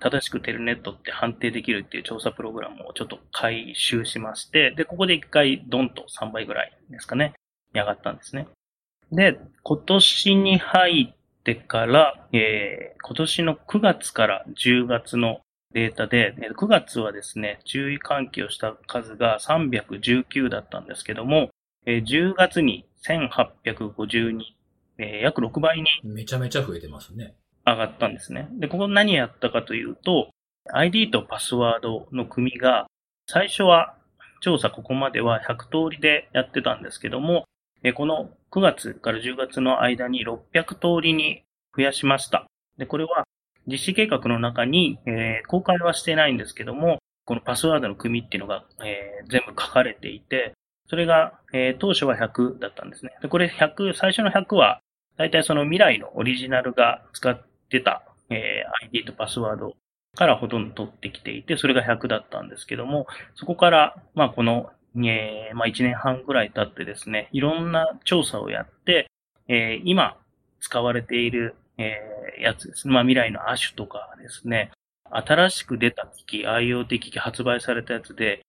[0.00, 7.32] 正しくテルネットって判定できるっていう調査プログラムをちょっと回収しまして、で、ここで一回ドンと3倍ぐらいですかね、
[7.74, 8.46] 上がったんですね。
[9.12, 15.40] で、今年に入ってから、えー、今年の9月から10月の
[15.72, 21.50] データで、9月はですね、注意喚起をした数が319だったんですけども、
[21.86, 24.38] 10月に1852、
[25.22, 25.86] 約6倍に。
[26.04, 27.34] めちゃめちゃ増えてますね。
[27.66, 28.48] 上がったんですね。
[28.52, 30.30] で、ここ何やったかというと、
[30.72, 32.86] ID とパスワードの組が、
[33.28, 33.96] 最初は
[34.40, 37.44] 調査ここまでは100通りでやってたんですけども、
[37.94, 41.42] この9月から10月の間に600通りに
[41.76, 42.46] 増やしました。
[42.78, 43.24] で、これは
[43.66, 50.52] 実施計画の中に、えー、公開はしてないんですけども、このパスワードの組っていうのが、えー、全部書かれていて、
[50.88, 53.12] それが、えー、当初は100だったんですね。
[53.22, 54.80] で、これ100、最初の100は、
[55.16, 59.74] だいたいその未来のオリジナルが使ってた、えー、ID とパスワード
[60.16, 69.10] からほとんど取ってきていて、それが100だったんですけども、そこから、まあこの、えー、まあ1年半ぐらい経ってですね、いろんな調査をやって、
[69.48, 70.16] えー、今
[70.60, 72.94] 使われているえー、やつですね。
[72.94, 74.70] まあ未来のアッシュとかですね、
[75.10, 78.42] 新しく出た機器、IoT 機器発売されたやつで、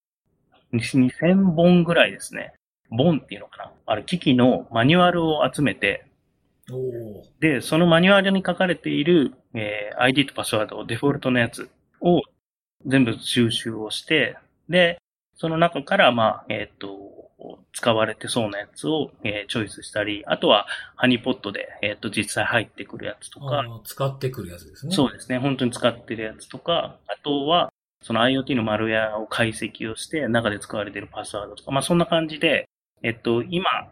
[0.72, 2.52] 2000本ぐらいですね。
[2.90, 6.06] 本っていうのかなあれ、機器のマニュアルを集めて、
[7.40, 11.68] で、そのマニュアルに書かれている、えー、ID とパスワード、デフォルトのやつ
[12.00, 12.22] を
[12.84, 14.36] 全部収集をして、
[14.68, 14.98] で、
[15.36, 17.26] その中から、まあ、えっ、ー、と、
[17.72, 23.62] 使われてそうなやつを、えー、チョイスしたり、あとはハニーポットで、えっ、ー、と、実際入ってくるやつとか。
[23.84, 24.94] 使ってくるやつですね。
[24.94, 25.38] そうですね。
[25.38, 27.70] 本当に使ってるやつとか、あとは、
[28.02, 32.68] その IoT のマルウェアを解析をして、中で使われているパスワードとか、まあそんな感じで、
[33.02, 33.90] えっと、今、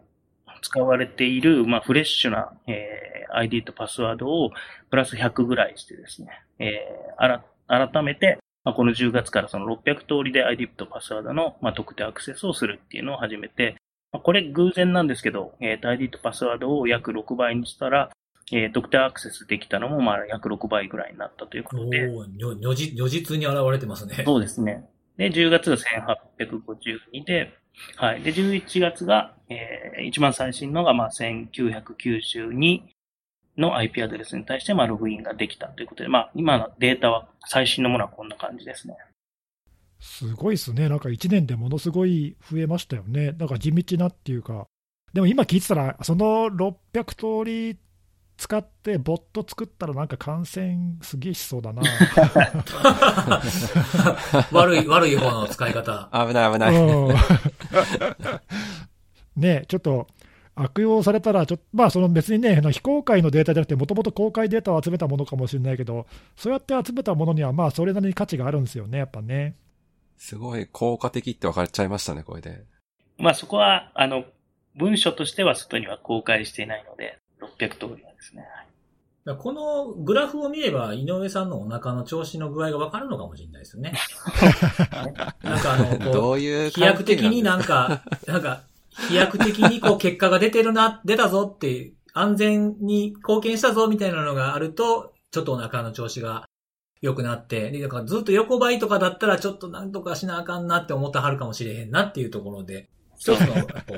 [0.62, 4.50] 使われている、まあ、フレッシュな、えー、ID とパスワードを
[4.90, 7.44] プラス100ぐらいしてですね、えー、あら、
[7.90, 13.76] 改めて、まあ、この10月からその600通りで ID とパスワードの、まあ、特定アクセスをするっていうのを始めて、
[14.10, 18.10] まあ、これ偶然なんですけど、えー、ID とパスワードを約6倍にしたら、
[18.52, 22.08] えー、特定アクセスできたのも、まあ、約6倍ぐらいになったということで。
[22.08, 24.22] お如如実に現れてますね。
[24.24, 24.88] そうですね。
[25.16, 27.52] で、10月が1852で、
[27.96, 28.22] はい。
[28.22, 32.82] で、11月が、えー、一番最新のが、まあ、1992
[33.56, 38.96] の IP アドレスに対して、まあ、ログインができたということで、まあ、今のデータは、最新のものはこんな感じですね。
[40.00, 40.88] すごいですね。
[40.88, 43.32] なんか1年でものすごい増えましたよね。
[43.32, 44.66] なんか地道なっていうか。
[45.12, 47.78] でも今聞いてたら、その600通り
[48.36, 51.82] 使ってボット作ったらなんか感染すげえしそうだな。
[54.52, 56.10] 悪い、悪い方の使い方。
[56.12, 56.74] 危ない危ない。
[59.36, 60.06] ねちょっと
[60.56, 69.56] 悪用されたらちょ、まあ、その別にね、非公開のデータじゃなくて、もともと公開データを集めたものかもしれないけど、そうやって集めたものには、まあ、それなりに価値があるんですよね、やっぱね。
[70.16, 72.62] すごい効果的って分かっちゃいましたね、これで。
[73.18, 74.24] まあ、そこは、あの、
[74.76, 78.44] 文書としては外には公開していないので、600通りなんですね。
[79.38, 83.94] このグラフを見れば、井上さんのお腹の調子の具合がわかるのかもしれないですよね。
[85.42, 88.64] なんかあの、どういう飛躍的になんか、なんか、
[89.08, 96.48] 飛躍的にこう結果が出てるな、 出たぞって、安全に貢献したぞみたいなのがあると、ちょっとお腹の調子が
[97.00, 103.54] 良くなって、で、だからずっと横ばいとかだったらちょっとなんとかしなあかんなって思ってはるかもしれへんなっていうところで、一つの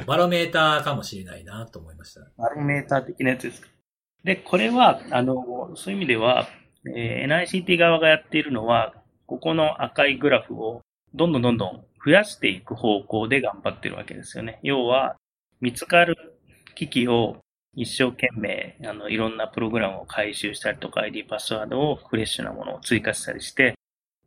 [0.07, 2.23] バロメーターかもしれないなと思いました。
[2.39, 3.69] バロメーター的なやつですか。
[4.25, 6.49] で、これは、あの、そういう意味では、
[6.87, 8.95] えー、NICT 側がやっているのは、
[9.27, 10.83] ここの赤いグラフを
[11.15, 14.61] どんどんどんどん増やしていく方向で頑張ってるわけですよね。
[14.63, 15.17] 要は、
[15.61, 16.15] 見つかる
[16.77, 17.39] 機器を
[17.75, 23.75] 一生懸命、あの、いろんなプログラムを回収したりとか、ID パスワードをフレッシュなものを追加したりして、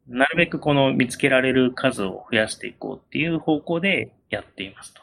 [0.08, 5.02] なるべくこの見つけられる数を増やしていこうっていう方向でやっていますと。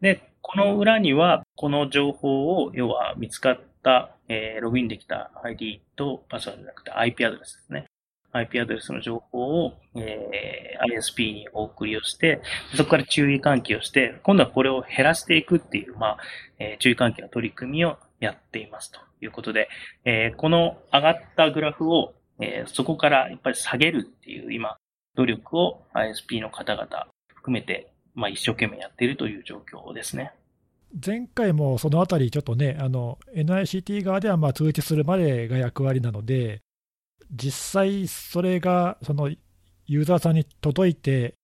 [0.00, 7.86] で、この裏には、この情報を、要は見つかった、えー、ログインできた ID とパスワードじゃなくて IP アドレスですね。
[8.32, 12.40] IP アドレスの情報を、えー、ISP にお送りをして、
[12.74, 16.18] そこから注意喚起をして、今度はこれを減らしていくっていう、まあ、
[16.58, 19.68] えー、注意喚起の取り組みをやっていますということで、
[20.04, 24.76] えー、この上がったグラフを、えー、そこからやっぱり下げるっていう今、
[25.14, 30.32] 努力を ISP の方々含めて、まあ、一生懸命やっているという状況ですね。
[31.04, 36.60] 前回もそのあたり、ちょっとね、NICT 側ではまあ通知するまでが役割なので、
[37.32, 39.30] 実際それがその
[39.86, 41.34] ユーザーさんに届いて、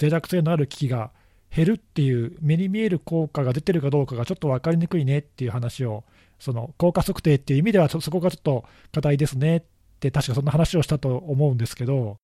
[0.00, 1.12] 脆弱性のある機器が
[1.54, 6.04] 減るっていう、目に見える効果が出てるかどうかがちょっと分かりにくいねっていう話を、
[6.38, 9.62] その効果測定っていう意味では、そこがちょっと課題ですねっ
[10.00, 12.16] て、確かそんな話をしたと思うんですけど、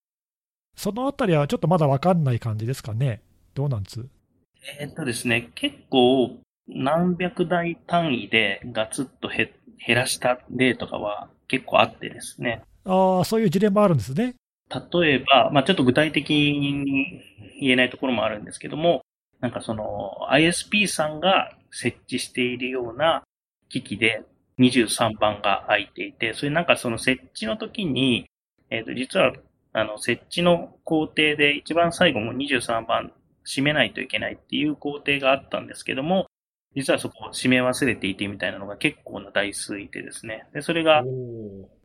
[0.76, 3.22] そのあたりはちょっとまだ分かんない感じですかね。
[3.54, 4.04] どうなんです
[4.80, 9.50] えっとですね、結構何百台単位でガツッと減
[9.96, 12.62] らした例とかは結構あってですね。
[12.85, 14.35] あ、そういう事例もあるんですね。
[14.92, 17.23] 例えば、まあちょっと具体的に
[17.61, 19.03] 言えないところもあるんですけども、
[19.40, 23.25] なんかその ISP さんが設置しているような
[23.68, 24.25] 機器で
[24.59, 28.27] 23番が空いていて、それなんかその設置の時に、
[28.70, 29.33] えっ、と、実は
[29.73, 33.12] あの設置の工程で一番最後も23番
[33.44, 36.27] 閉めないといけないっていう工程があったんですけども、
[36.74, 40.46] 実はそこを閉め忘れていてみたいなのが結構な台数いてですね。
[40.52, 41.04] で、それが、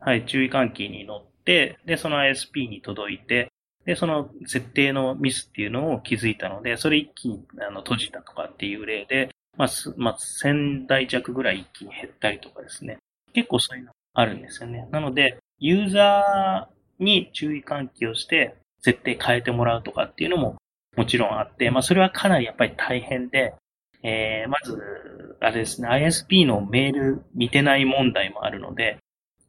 [0.00, 3.52] はい、注意喚起に乗って、で、その ISP に届いて、
[3.84, 12.98] で、その設定のミスっていうのを気づいたので、それ一気にあの閉じたとかっていう例で、まあ、すまあ、1000台弱ぐらい一気に減ったりとかですね。
[13.32, 14.88] 結構そういうのあるんですよね。
[14.90, 20.56] なので、ユーザーに注意喚起をして、設定変えてもらうとかっていうのも
[20.96, 23.54] もちろんあって、まあ、それはかなりやっぱり大変で、
[24.02, 28.98] えー、まず、あれですね、ISP のメール見てない問題もあるので、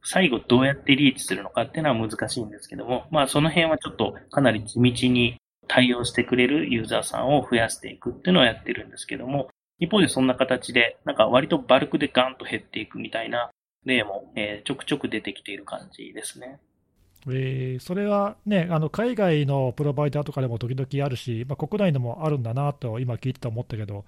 [0.04, 5.36] 最後どうやってリーチするのかっていうのは難しいんですけども、まあその辺はちょっとかなり地道に
[5.68, 13.50] 対応してくれるユーザーさんを増やしていくっていうのをやってるんですけども、一方でそんな形で、なんか割とバルクでガンと減っていくみたいな
[13.84, 16.58] 例も、えーちょくちょく出てきている感じですね。
[17.28, 24.04] えーそれはね、あの海外のプロバイダーとかでも時々あるし、まあ、国内のもあるんだなと今聞いてて思ったけど、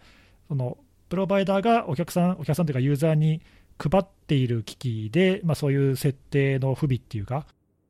[0.49, 0.79] その
[1.09, 3.41] プロバイダーがお客さん、お客さんというかユーザーに
[3.79, 7.47] 配っている機器で、まあ、そういう設定の不備っていうか、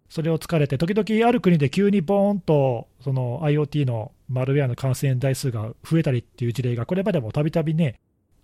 [0.09, 7.99] それを突かれて、時々ある国で急にボーンとその IoT のマルウェアの感染台数が増えたりっていう事例が、これまでもたびたびね、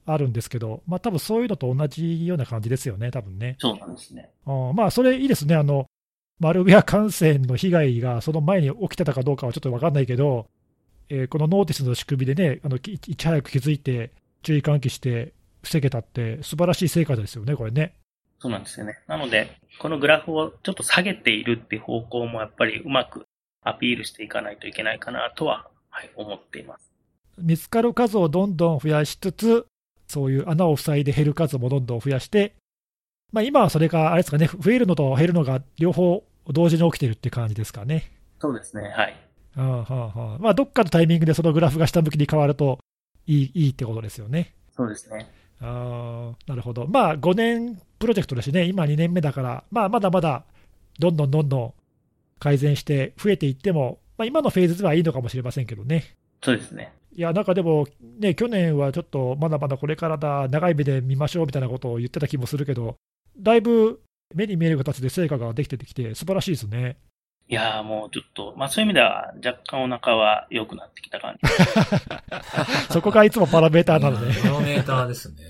[0.06, 3.56] あるんですけど、まあ多分そういうのと同じような感じですよね、多分ね。
[3.58, 4.30] そうなんですね。
[4.46, 5.54] あーまあ、それいいですね。
[5.54, 5.86] あの、
[6.40, 10.48] マルウェア感染の被害がその前に起きてたかどうかはちょっと分かんないけど、
[11.10, 17.94] えーこのノーティスの仕組みでね、あのきいち早く気づいて、注意喚起して防げたって、素晴らしい成果ですよね、これね。
[18.38, 18.98] そうなんですよね。
[19.06, 23.26] なので、このグラフをちょっと下げているっていう方向もやっぱりうまく
[23.62, 26.90] アピールしていかないといけないかなとは、はい、思っています。
[27.38, 29.66] 見つかる数をどんどん増やしつつ、
[30.06, 32.54] そういう穴を塞いで減る数もどんどん増やして、
[33.32, 38.10] まあ、今はそれが、あれですかね、増えるのと減るのが両方同時に起きてるって感じですかね。
[38.40, 38.88] そうですね。
[38.88, 39.29] はい。
[39.68, 42.78] はあはあまあ、どっかのタイミングでそのグラフが下向きに変わると
[43.26, 44.54] いいいいってことですよね。
[44.76, 45.30] そうですね。
[45.60, 50.44] あーなるほど、まあ5年プロジェクトだしね、今2年目だから、まあ、まだまだ
[50.98, 51.74] どんどんどんどん
[52.38, 56.16] 改善して増えていっても、まあ、今のフェーズではいいのかもしれませんけどね。
[56.42, 56.92] そうですね。
[57.12, 57.86] いや、なんかでも、
[58.18, 62.96] ね、去年はちょっとまだまだこれからだ、長い目で見ましょうみたいなことを言ってた気もするけど、
[63.38, 64.00] だいぶ
[64.34, 66.96] 目に見える形で成果ができてきて、素晴らしいですね。
[67.50, 71.50] いやーもうちょっと、まあそういう意味では若干お腹は良くなってきた感じ。
[72.94, 74.40] そこがいつもパラメーターなので。
[74.40, 75.42] バロメーターですね。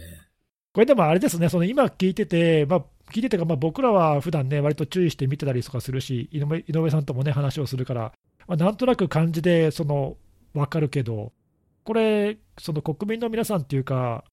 [0.72, 2.80] これでもあれですね、その今聞いてて、まあ、
[3.12, 8.12] 聞いててか、まあ、僕らは普段ね、割と注意して見てたりとかするし、井上井上さんともね、話をするから、
[8.46, 10.16] まあ、なんとなく感じで、その、
[10.54, 11.32] わかるけど、
[11.84, 14.24] これ、その国民の皆さんっていうか、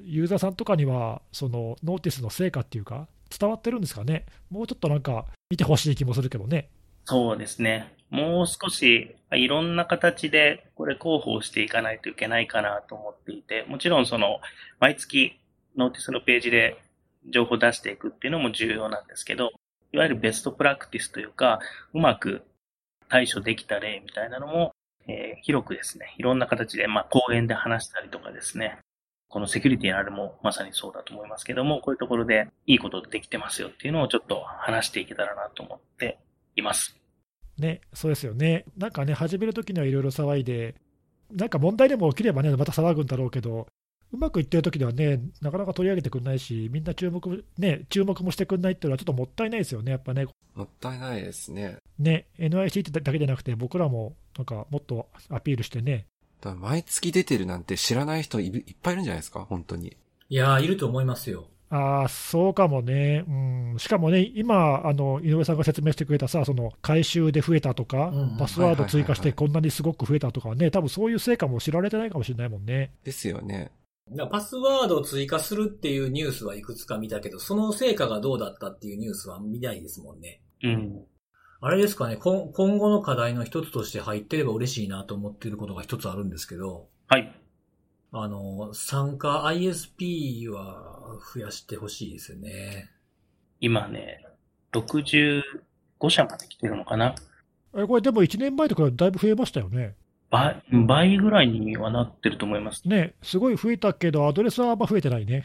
[0.00, 6.70] ユーザーさんとかには、その NOTICE の成果っていうか、伝わってるんですかね、もうちょっとなんか、見てほしい気もするけどね。
[7.04, 7.94] そうですね。
[8.10, 14.40] もう少しいろんな形でこれ広報していかないといけないかなと思っていて、もちろんその
[14.80, 15.38] 毎月
[15.76, 16.82] NOTICE のページで
[17.28, 19.50] 情報を出していくっていうのも重要なんですけど、
[19.92, 21.60] いわゆるベストプラクティスというか、
[21.92, 22.42] うまく
[23.08, 24.72] 対処できた例みたいなのも、
[25.06, 28.78] えー広くですね、いろんな形で、まあ講演で話したりとかですね、
[29.28, 36.18] このセキュリティのあれもまさにそうだと思いますけども、こういうところでいいことできてますよっていうのをちょっと話していけたらなと思って
[36.60, 36.96] います。
[37.58, 38.64] ね、そうですよね。
[38.78, 40.74] なんかね、始めるときにはいろいろ騒いで、
[41.32, 43.66] なんか問題でも起きればね、また騒ぐんだろうけど、
[44.12, 50.26] うまくいってるときではね、なかなか取り上げてくれないし、みんな注目,、ね、注目もしてくれないっていうのはちょっともったいないですよね、やっぱね。
[50.54, 51.76] もったいないですね。
[51.98, 56.06] ね、NIC だけじゃなくて、僕らもなんかもっとアピールしてね、
[56.40, 59.44] だから毎月出てるなんて知らない人いいっぱいいるんじゃないですか？
[59.44, 59.96] 本当に。
[60.30, 61.46] いやー、いると思いますよ。
[61.70, 72.92] ああ、そうかもね、うん、しかもね、今、あの井上さんが説明してくれたさ、その回収で増えたとか、うんうんパスワード追加してはいこんなにすごく増えたとかね、多分そういう成果も知られてないかもしれないもんね。
[73.04, 73.70] ですよね。
[74.10, 80.40] だからパスワードを追加するっていうニュースはいくつか見たけど、その成果がどうだったっていうニュースは見ないですもんね。
[80.64, 81.04] うん。
[81.60, 87.32] あれですかね、今今後の課題の一つとして入ってれば嬉しいなと思っていることが一つあるんですけど、はい。
[88.12, 92.90] あの、参加 ISP は増やしてほしいですよね。
[93.60, 94.24] 今ね、
[94.72, 95.42] 65
[96.08, 97.14] 社まで来てるのかな？
[97.76, 99.94] えこれでも1年前とかだいぶ増えましたよね。
[100.28, 102.88] 倍、倍ぐらいにはなってると思います。
[102.88, 105.44] ね、すごい増えたけど、アドレスはあんま増えてないね。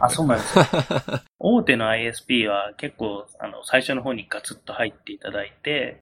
[0.00, 0.58] あ、そうなんです。
[1.38, 5.98] 大手の ISP は結構、あの、最初の方にガツッと入っていただいて、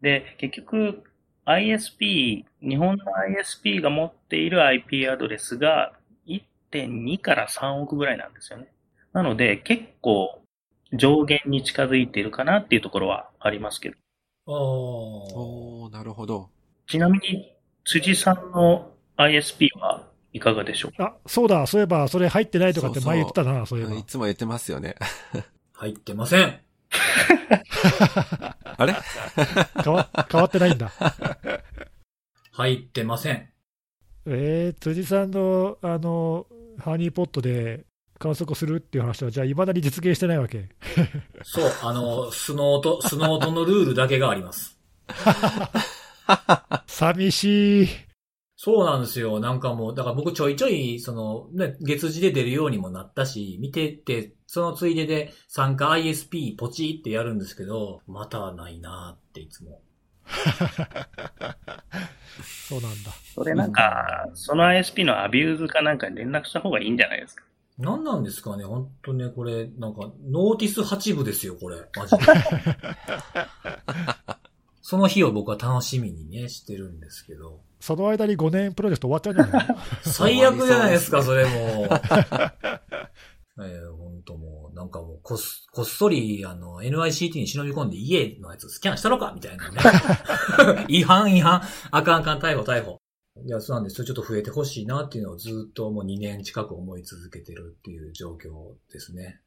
[0.00, 1.04] で、結局、
[1.48, 3.04] ISP、日本の
[3.40, 5.94] ISP が持っている IP アドレスが
[6.26, 8.68] 1.2から3億ぐらいなんですよね。
[9.14, 10.42] なので、結構
[10.92, 13.96] 上限に近づいているかなっていうところはありますけど。
[14.46, 14.54] ああ。
[14.54, 16.50] おー、なるほど。
[16.86, 17.50] ちなみに、
[17.84, 20.92] 辻さんの ISP はいかがでしょう？
[20.92, 23.94] かあ、そうだ、そういえば、それ入ってないとかって前言ってたな、そういえば。
[23.94, 24.96] いつも言ってますよね。
[25.72, 26.60] 入ってません。
[28.76, 28.94] あれ？
[29.84, 30.92] 変わ変わってないんだ。
[32.52, 33.48] 入ってません。
[34.26, 36.46] えー、辻さんの、あの、
[36.78, 37.84] ハニーポットで
[38.18, 40.68] 観測するっていう話は、じゃあ、いまだに実現してないわけ。
[41.42, 44.78] そう、あの、スノート、スノートのルールだけがあります。
[46.86, 47.88] 寂しい。
[48.60, 49.38] そうなんですよ。
[49.38, 59.80] なんかもう、だから僕ちょいちょい、その、ね、月次で出るようにもなったし、見てって、そのついでで参加 ISP ポチってやるんですけど、またないなっていつも。
[62.68, 63.12] そうなんだ。
[63.32, 67.44] それなんか、その ISP の abuse かなんかに連絡した方がいいんじゃないですか？
[67.78, 71.76] なんなんですかね本当ね、これ、なんか、 NOTICE 八分ですよ、これ。
[71.94, 72.24] マジで。
[74.82, 77.60] その日を僕は楽しみにね、してるんですけど。
[77.80, 79.76] その間に5年プロジェクト終わっちゃうんじゃないの？
[80.02, 81.88] 最悪じゃないですか、 それも。
[83.60, 85.38] えー、本当もう、なんかもう、こっ、
[85.72, 89.78] こっそり、あの、NICT に忍び込んで家のやつスキャンしたのかみたいなね。
[90.88, 91.60] 違反、違反。
[91.90, 92.98] あかんあかん、逮捕、逮捕。
[93.44, 93.96] いや、そうなんです。
[93.96, 99.40] それちょっと増えてほしいなっていうのをずっともう2年近く思い続けてるっていう状況ですね。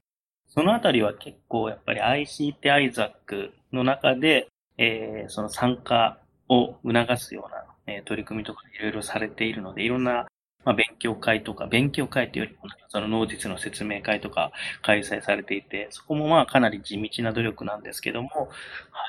[0.47, 6.17] そのあたりは結構やっぱり ICT IZAC の中で、えーその参加
[6.54, 10.28] を促すような、えー取り組みとかいろいろされているので、いろんな、
[10.64, 18.45] まあ、勉強会とか、勉強会というよりも、その能実の説明会とか開催されていて、そこもまあかなり地道な努力なんですけども、は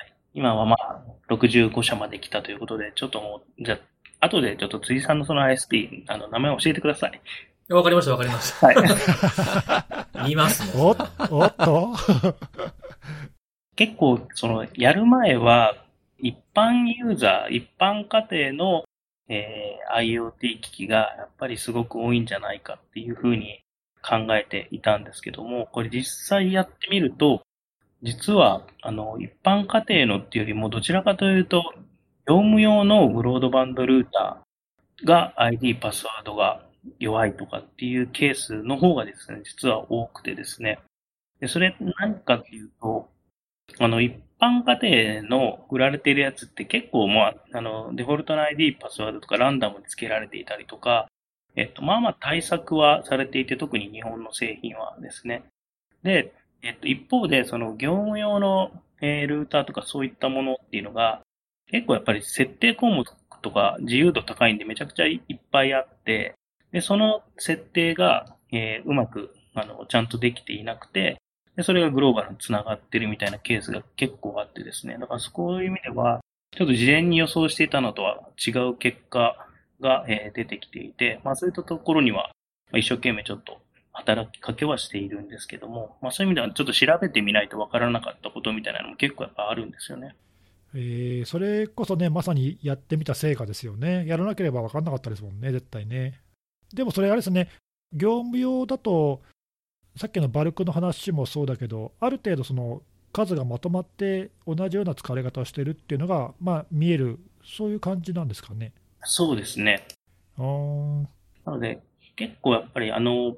[0.05, 0.13] い。
[0.35, 3.75] 今はまあ65社まで来たということで、ちょっともう、じゃ
[4.21, 7.21] あ、後でちょっと辻さんのその ISP、あの、名前を教えてください。
[7.69, 8.67] わかりました、わかりました。
[8.69, 10.27] はい。
[10.29, 11.01] 見ますおね。
[11.31, 11.91] おっと？
[13.77, 15.75] 結構、その、やる前は、
[16.23, 18.85] 一般ユーザー、一般家庭の、
[19.29, 23.63] えー IoT 機器がやっぱりすごく多いんじゃないかっていうふうに
[24.03, 27.43] 考えていたんですけども、これ実際やってみると、
[28.03, 31.63] 実は、あの、一般家庭のっていうよりも、どちらかというと、
[32.27, 36.65] 業務用のブロードバンドルーターが ID パスワードが
[36.99, 40.79] 弱いとかっていうケースの方がですね、実は多くてですね。
[41.41, 43.09] で、それ何かっていうと、
[43.79, 51.07] あの、一般家庭の売られているやつって結構、まあ、あの、デフォルトの ID パスワードとかランダムに付けられていたりとか、
[51.55, 55.45] えっと、まあまあ対策はされていて、特に日本の製品はですね。
[56.03, 61.21] で、えっと、一方で、その業務用の、えールーターとかそういったものっていうのが、
[61.71, 63.07] 結構やっぱり設定項目
[63.43, 66.35] とか自由度高いんでめちゃくちゃいっぱいあって、
[66.73, 71.22] で、その設定が、えーうまく、あの、ちゃんとできていなくて、
[71.57, 74.97] で、それがグローバルに繋がってるみたいなケースが結構あってですね。
[74.99, 76.21] だからそういう意味では、
[76.57, 79.47] ちょっと事前に予想していたのとは違う結果
[79.81, 82.31] が、えー出てきていて、まあそういったところには、
[82.71, 83.61] まあ一生懸命ちょっと
[83.93, 90.15] 働きかけはしているんですけども、まあそういう意味ではちょっと調べてみないとわからなかったことみたいなのも結構やっぱあるんですよね。
[90.75, 94.07] えーそれこそね、まさにやってみた成果ですよね。
[94.07, 96.21] やらなければ分かんなかったですもんね、絶対ね。
[96.73, 97.49] でもそれ、あれですね、
[97.93, 99.21] 業務用だと、
[99.97, 102.83] さっきのバルクの話もそうだけど、ある程度、その
[103.13, 108.73] 数がまとまって同じような使われ方をしてるっていうのが、まあ、見える、そういう感じなんですかね。
[109.05, 109.87] そうですね。
[110.39, 111.81] なので、
[112.17, 113.37] 結構やっぱりあの、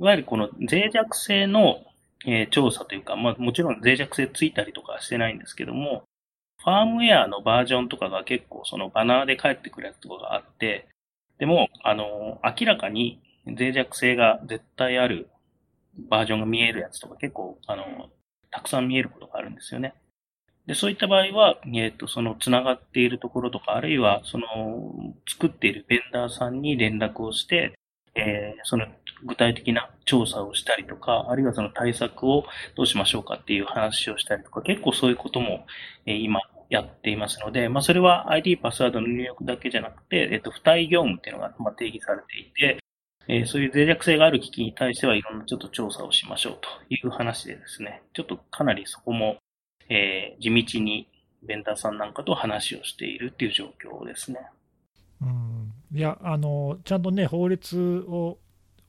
[0.00, 1.82] いわゆるこの脆弱性の、
[2.24, 6.04] えー調査というか、まあもちろん脆弱性ついたりとかはしてないんですけども、
[6.58, 10.88] ファームウェアのバージョンとかが結構そのバナーで返ってくるやつとかがあって、
[11.38, 15.28] でも、あの、明らかに脆弱性が絶対ある
[15.96, 17.84] バージョンが見えるやつとか結構、あの、
[18.50, 19.94] たくさん見えることがあるんですよね。
[20.66, 24.46] で、そういった場合は、えっ、と、その繋がっているところとか、あるいは、その、
[25.28, 27.74] 作っているベンダーさんに連絡をして、
[28.14, 28.86] えーその
[29.24, 32.44] 具体的な調査をしたりとか、あるいはその対策を
[32.76, 35.66] どうしましょうかっていう話をしたりとか、結構そういうことも、
[36.06, 36.40] えー、今
[36.70, 42.81] やっていますので、まあ、それは ID パスワードの入力だけじゃなくて、えっと、付帯業務っていうのが、ま、定義されていて、
[43.28, 49.36] えー、そういう脆弱性がある機器に対してはいろんなちょっと調査をしましょうという話でですね、ちょっとかなりそこも、
[49.88, 51.08] えー、地道に
[51.42, 54.40] ベンダーさんなんかと話をしているっていう状況ですね。
[55.20, 58.38] うん、いやあの、ちゃんとね、法律を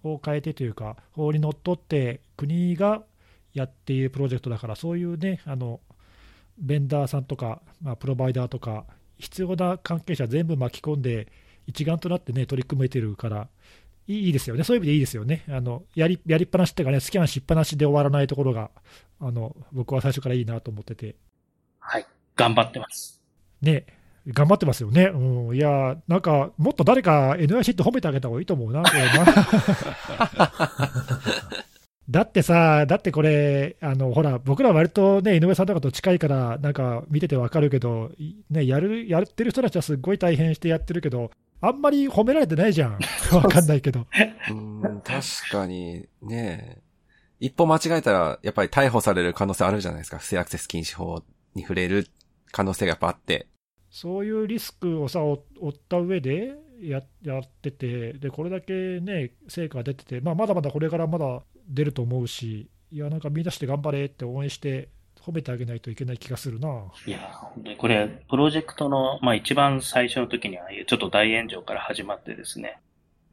[0.03, 3.03] を変えてというか、法にのっとって国が
[3.53, 5.79] やっているプロジェクトだから、そういうね、あの
[6.57, 8.85] ベンダーさんとか、まあ、プロバイダーとか、
[9.17, 11.31] 必要な関係者全部巻き込んで、
[11.65, 13.47] 一丸となってね、取り組めてるから、
[14.07, 18.71] いいですよね、そういう意味でいいですよね、あのやりやりっぱなしっていうかね、スキャンしっぱなしで終わらないところが、
[19.19, 21.15] あの僕は最初からいいなと思ってて。
[21.79, 23.21] はい、頑張ってます。
[23.61, 23.85] ね、
[24.27, 25.05] 頑張ってますよね。
[25.05, 29.25] うん、いや、なんか、もっと誰か NIC って褒めてあげた方がいいと思うな、これな。
[32.13, 38.11] だってさ、だってこれ、あのほら、僕ら割とね、井上さんとかと近いから、なんか見ててわかるけど、
[38.51, 42.99] ね、やるやってる人たちはすごい大変してやってるけど、あんまり褒められてないじゃん。
[43.33, 44.05] わかんないけど。
[44.51, 46.83] うん、確かに、ね
[47.39, 50.19] 一歩間違えたら、やっぱり逮捕される可能性あるじゃないですか。
[50.19, 51.23] 不正アクセス禁止法
[51.55, 52.05] に触れる
[52.51, 53.47] 可能性がやっぱあって。
[53.89, 55.39] そういうリスクをさ、負
[55.69, 64.89] った上でややっててで、これだけね、成果が出てて、まあ、まだまだこれからまだ出ると思うし、いや、なんか見出して頑張れって応援して、
[65.21, 66.67] 褒めてあげないといけない気がするな。
[67.07, 72.79] いや、本当にこれ、プロジェクトの、まあ一番最初の時には、ちょっと大炎上から始まってですね、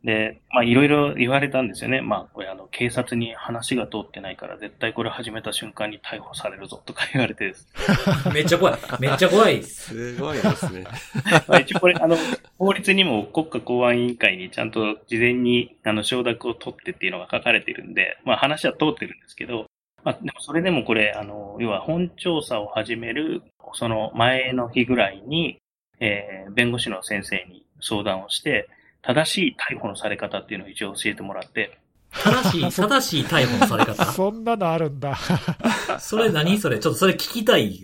[0.05, 2.01] で、まあいろいろ言われたんですよね。
[2.01, 7.68] まあこれあの警察に話が通ってないから絶対これ始めた瞬間に逮捕されるぞとか言われてです、
[8.32, 8.80] めっちゃ怖い。
[8.98, 9.62] めっちゃ怖い。
[9.62, 10.84] すごいですね。
[11.46, 12.16] まあ一応これあの
[12.59, 19.66] 法律にも国家公安委員会にちゃんと事前にあの承諾を取ってっていうのが書かれているんで、まあ話は通ってるんですけど、
[20.03, 23.42] まあでもそれでもこれあの、要は本調査を始める
[23.74, 25.59] その前の日ぐらいに、
[26.01, 28.68] えー、弁護士の先生に相談をして、
[29.03, 31.78] 正しい逮捕のされ方っていうのを一応教えてもらって。
[32.12, 34.05] 正しい、 正しい逮捕のされ方？
[34.12, 35.16] そんなのあるんだ。
[35.98, 36.78] それ何それ？
[36.78, 37.80] ちょっとそれ聞きたい。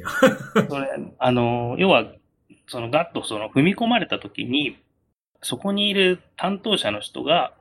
[0.68, 0.88] それ、
[1.18, 2.06] あの、要は、
[2.68, 4.76] そのガッとその踏み込まれた時に、
[5.42, 7.52] そこにいる担当者の人が、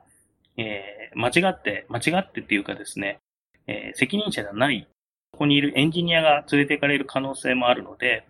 [0.56, 3.18] えー、間違って、間違ってっていうかですね、
[3.66, 4.88] えー、責任者じゃない、
[5.32, 8.24] ここにいるエンジニアが連れて行かれる可能性もあるので、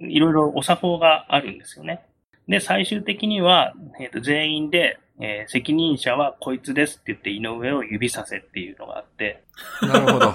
[0.00, 2.04] いろいろお作法があるんですよね。
[2.50, 9.44] で、最終的には、えー、と全員で、えー、責任者はこいつですって言って井上を指させっていうのがあって。
[9.82, 10.32] なるほど。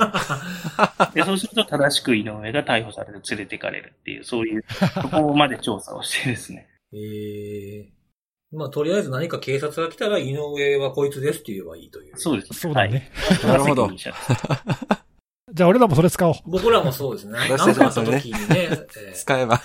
[1.13, 6.69] で、そうすると正しく井上が逮捕されて連れて行かれるっていう、そういう、そこまで調査をしてですね。
[6.95, 8.57] ええー。
[8.57, 12.13] まあ、とりあえず何か警察が来たら井上はこいつですって言えばいいという。
[12.15, 12.53] そうです。
[12.53, 13.11] そうだね。
[13.13, 13.91] はい、なるほど。
[15.51, 16.35] じゃあ俺らもそれ使おう。
[16.45, 17.37] 僕らもそうですね。
[17.49, 18.69] 何かあった時にね。
[19.13, 19.61] 使えば。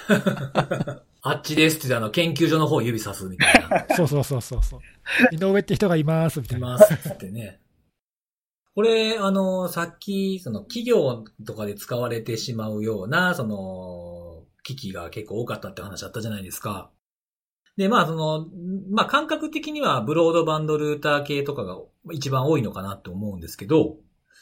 [1.23, 3.87] あっちですってあの、研究所の方指さすみたいな。
[3.95, 4.81] そうそうそうそうそう。
[5.35, 6.69] 井上って人がいますみたいな。
[6.69, 7.61] いますってね。
[8.75, 16.91] これ、あの、さっき、その企業とかで使われてしまうような、その、機器が結構多かったって話あったじゃないですか。
[17.77, 18.47] で、まあ、その、
[18.91, 21.79] まあ、感覚的にはブロードバンドルーター系とかが
[22.13, 23.97] 一番多いのかなって思うんですけど、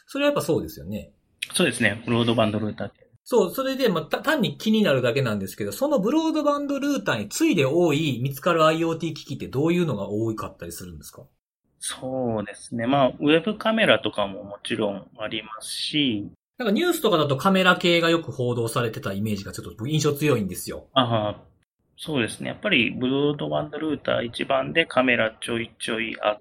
[0.07, 1.13] それはやっぱそうですよね。
[1.55, 2.03] そうですね。
[2.05, 3.08] ブロードバンドルーター系。
[3.31, 11.25] そう、それで、まあ、単に気になるだけなんですけど、そのブロードバンドルーターについで多い見つかる IoT 機器ってどういうのが多かったりするんですか？
[11.79, 12.87] そうですね。
[12.87, 16.27] まあ、ウェブカメラとかももちろんありますし、
[16.57, 20.87] なんかニュースとかだとカメラ系がよく報道されてたイメージがちょっと印象強いんですよ。
[20.95, 21.43] ああ、
[21.99, 22.49] そうですね。
[22.49, 26.41] やっぱりブロードバンドルーター一番でカメラちょいちょいあっ、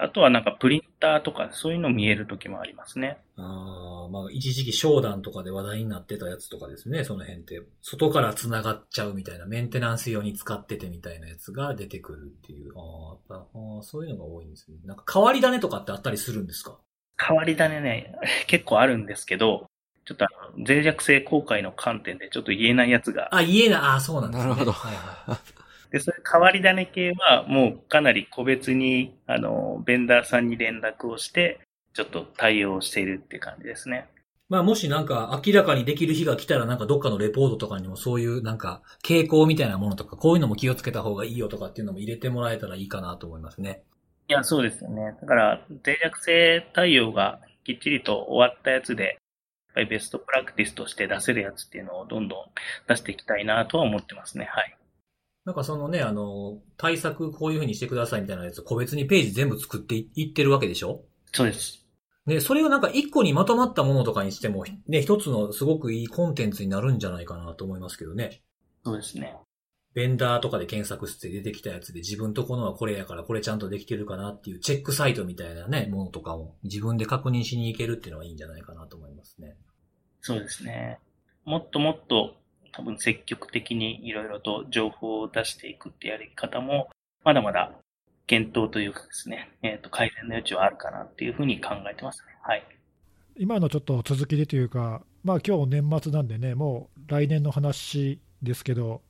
[0.00, 3.18] あとはなんかプリンターとかそういうの見える時もありますね。
[3.36, 7.62] ああ、まあ一時期商談とかで話題になってたやつとかですね、その辺って。
[7.82, 12.72] 外から繋がっちゃうみたいな、メンテナンス用に使っててみたいなやつが出てくるっていう。
[12.76, 14.78] ああ、そういうのが多いんですね。
[14.84, 16.78] なんか変わり種とかってあったりするんですか？
[17.20, 18.14] 変わり種ね、
[18.46, 19.66] 結構あるんですけど、
[20.04, 23.34] ちょっとあの、脆弱性公開の観点でちょっと言えないやつが。
[23.34, 23.80] あ、言えない。
[23.82, 24.50] あ、そうなんですね。
[24.50, 24.72] なるほど。
[24.72, 25.38] はいはい。
[25.90, 31.60] で、そういう変わり種系はもうかなり個別に、あの、ベンダーさんに連絡をして、
[31.94, 34.08] ちょっと対応しているって感じですね。
[34.48, 43.82] まあもしなんか明らかにできる日が来たらなんかどっかのレポートとかにもそういうなんか傾向みたいなものとかこういうのも気をつけた方がいいよとかっていうのも入れてもらえたらいいかなと思いますね。
[44.26, 45.16] いや、そうですよね。
[45.20, 52.38] だから脆弱性対応がきっちりと終わったやつで、やっぱりベストプラクティスとして出せるやつっていうのをどんどん
[52.88, 54.46] 出していきたいなとは思ってますね。
[54.50, 54.77] はい。
[55.48, 61.00] なんかそのね、あの、対策こういう風にしてくださいみたいなやつ個別にページ全部作っていってるわけでしょ？
[61.32, 61.86] そうです。
[62.26, 68.42] で、それをなんか一個にまとまったものとかにしても、ね、一つのすごくいいコンテンツになるんじゃないかなと思いますけどね。
[68.84, 69.34] そうですね。
[69.94, 79.56] ベンダーとかで検索して出てきたやつで自分とこのはこれやからこれちゃんとできてるかなっていうチェックサイトみたいなね、ものとかも自分で確認しに行けるっていうのはいいんじゃないかなと思いますね。
[80.20, 80.98] そうですね。
[81.46, 82.34] もっともっと
[82.72, 86.90] 多分積極的にいろいろと情報を出していくってやり方も、
[87.24, 87.72] まだまだ
[88.26, 92.36] 検討というかですね、えっ、と、改善の余地はあるかなっていうふうに考えてますね。
[92.42, 92.64] はい。
[93.36, 99.02] 今のちょっと続きでというか、まあ今日年末なんでね、もう来年の話ですけど、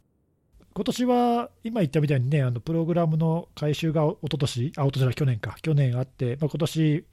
[0.74, 7.04] 今年は今言ったみたいにね、あのプログラムの改修が一昨年あ、一昨年は去年か、去年あって、まあ、今年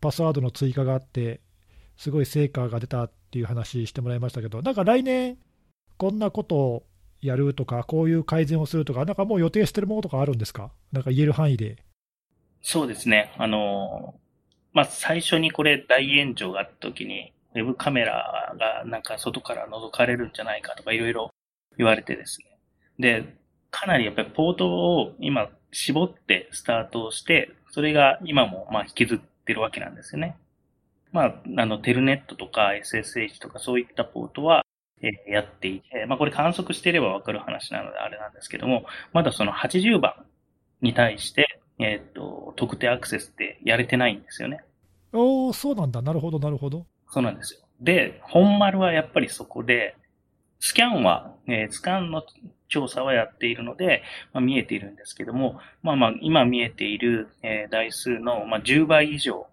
[0.00, 1.40] パスワードの追加があって、
[1.96, 5.38] すごい成果が出たっていう話してもらいましたけど、なんか来年、
[6.00, 6.82] こんなことを
[7.20, 10.70] やるとか、こういう改善をするとか、なんかもう予定してるものとかあるんですか？
[10.92, 11.76] なんか言える範囲で。
[12.62, 13.34] そうですね。
[13.36, 14.14] あの、
[14.72, 21.30] まあ、最初にこれ大炎上があった時に、ウェブカメラがなんか外から覗かれるんじゃないかとかいろいろ
[21.76, 22.46] 言われてですね。
[22.98, 23.36] で、
[23.70, 30.38] かなりやっぱりポートを今絞ってスタートをして、それが今もまあ引きずってるわけなんですよね。
[31.12, 34.64] まあ、あの、テルネットとか SSH とかそういったポートは、
[35.02, 40.14] えーやっていて、まあこれ観測していればわかる話なのであれなんですけども、まだその80番
[40.82, 44.60] に対して、えっ、と、特定アクセスってやれてないんですよね。
[45.12, 46.86] おー、そうなんだ、なるほど、なるほど。
[47.08, 47.60] そうなんですよ。
[47.80, 49.96] で、本丸はやっぱりそこで、
[50.58, 52.22] スキャンは、えースキャンの
[52.68, 59.46] 調査はやっているので、まあ、見えているんですけども、まあまあ、今見えている、えー台数の、まあ、10倍以上、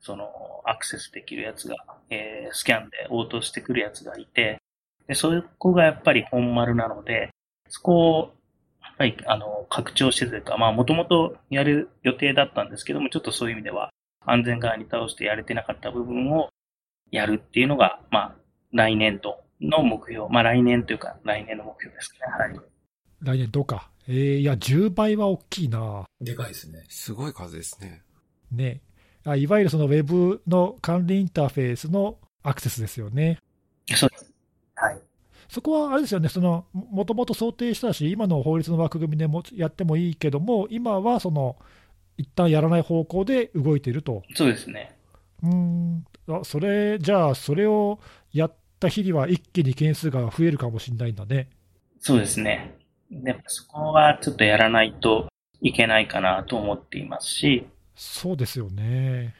[0.00, 0.28] その、
[0.64, 1.76] アクセスできるやつが、
[2.08, 4.60] えースキャンで応答してくるやつがいて、
[5.06, 7.30] で、そこがやっぱり本丸なので、
[7.68, 8.34] そこを、
[8.82, 13.90] やっぱり、あの、拡張してというか、まあ、もともとやる予定だったんですけども、ちょっとそういう意味では、
[14.24, 16.48] 安全側に倒してやれてなかった部分を
[17.10, 18.34] やるっていうのが、まあ、
[18.72, 20.28] 来年度の目標。
[20.28, 22.32] まあ、来年というか、来年の目標ですね。
[22.32, 22.60] はい。
[23.20, 23.90] 来年どうか。
[24.06, 26.04] えー、いや、10倍は大きいな。
[26.20, 26.84] でかいですね。
[26.88, 28.02] すごい数ですね。
[28.52, 28.80] ね。
[29.26, 33.38] あいわゆるそのウェブの管理インターフェースのアクセスですよね。
[33.94, 34.33] そうです。
[35.44, 35.52] はい。
[35.52, 41.56] そこはあれですよね、そのもともと想定したし、今の法律の枠組みでもやってもいいけども、今はその
[42.16, 44.22] 一旦やらない方向で動いていると。
[44.34, 44.96] そうですね。
[45.42, 47.98] うーん、あそれ、じゃあ、それを
[48.32, 51.48] やった日には一気に件数が増えるかもしれないんだね。
[52.00, 52.76] そうですね。
[53.10, 55.28] でそこはちょっとやらないと
[55.60, 59.34] いけないかなと思っていますし、そうですよね。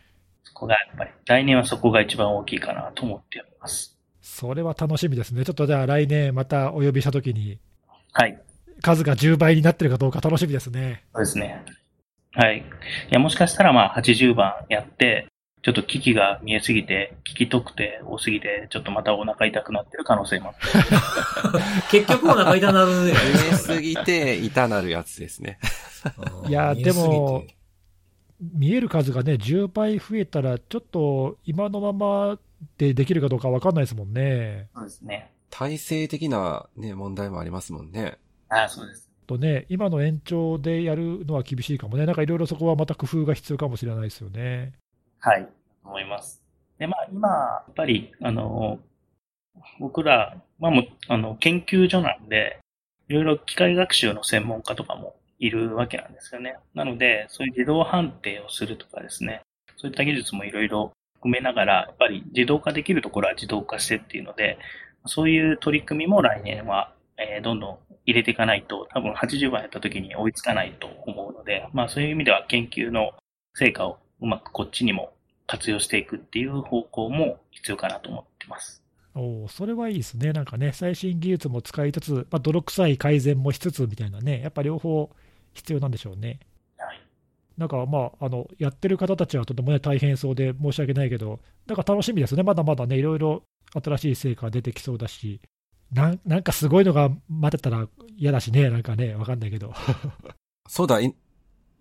[0.45, 3.93] そこがやっぱり、来年はそこが一番大きいかなと思っております。
[4.25, 5.45] それは楽しみですね。
[5.45, 7.59] ちょっとじゃあ来年またお呼びしたときに、
[8.14, 8.41] はい。
[8.81, 11.05] 数が10倍になってるかどうか楽しみですね。
[11.14, 11.62] そうですね。
[12.33, 12.59] はい。
[12.59, 12.62] い
[13.11, 15.27] や、もしかしたらまあ80番やって、
[15.61, 20.55] ちょっと機器が見えすぎて、機器特定多すぎて、ちょっとまたお腹痛くなってる可能性も。
[21.93, 23.12] 結局お腹痛なるね。
[23.12, 23.18] 増
[23.53, 25.59] えすぎて、痛なるやつですね。
[26.43, 27.45] うんいやでも
[28.41, 32.39] 見える数がね、10倍増えたら、ちょっと今のまま
[32.79, 34.69] でできるかどうか分かんないですもんね。
[34.75, 35.33] そうですね。
[35.51, 38.19] 体制的なね、問題もありますもんね。
[38.49, 39.09] ああ、そうです。
[39.27, 44.73] とね、今の延長でやるのは厳しいかもね、なんかいろいろそこはまた工夫が必要かもしれないですよね。
[45.21, 45.49] はい。
[45.85, 46.43] 思います。
[46.79, 48.79] で、まあ今、やっぱり、あの、
[49.79, 52.59] 僕ら、まあもう、あの、研究所なんで、
[53.09, 56.57] いろいろ機械学習の専門家とかもいるわけなんですよね。
[56.75, 59.43] なので、そういう自動判定をするとかですね、
[59.77, 60.93] そういった技術もいろいろ
[61.25, 64.59] 含めながら、やっぱり自動化できるところは自動化してっていうので、
[65.07, 73.12] そういう取り組みも来年は、えーどんどん入れていかないと、多分80番やった時に追いつかないと思うので、まあそういう意味では研究の
[73.55, 75.14] 成果をうまくこっちにも
[75.47, 78.83] 活用していくっていう方向も必要かなと思ってます。
[79.14, 85.09] おそれはいいですね、なんかね、最新技術も使いつつ、まあ、泥臭い改善もしつつみたいなね、やっぱ両方
[85.55, 86.41] 必要なんでしょうね。
[87.59, 87.61] はい。
[87.61, 93.43] なんかまあ、あのやってる方たちはとてもね、大変そうで申し訳ないけど、なんか楽しみですね、まだまだね、いろいろ
[93.83, 95.41] 新しい成果が出てきそうだし、
[95.93, 97.87] なんなんかすごいのが待ってたら
[98.17, 99.73] 嫌だしね、なんかね、わかんないけど。
[100.69, 101.15] そうだ、い、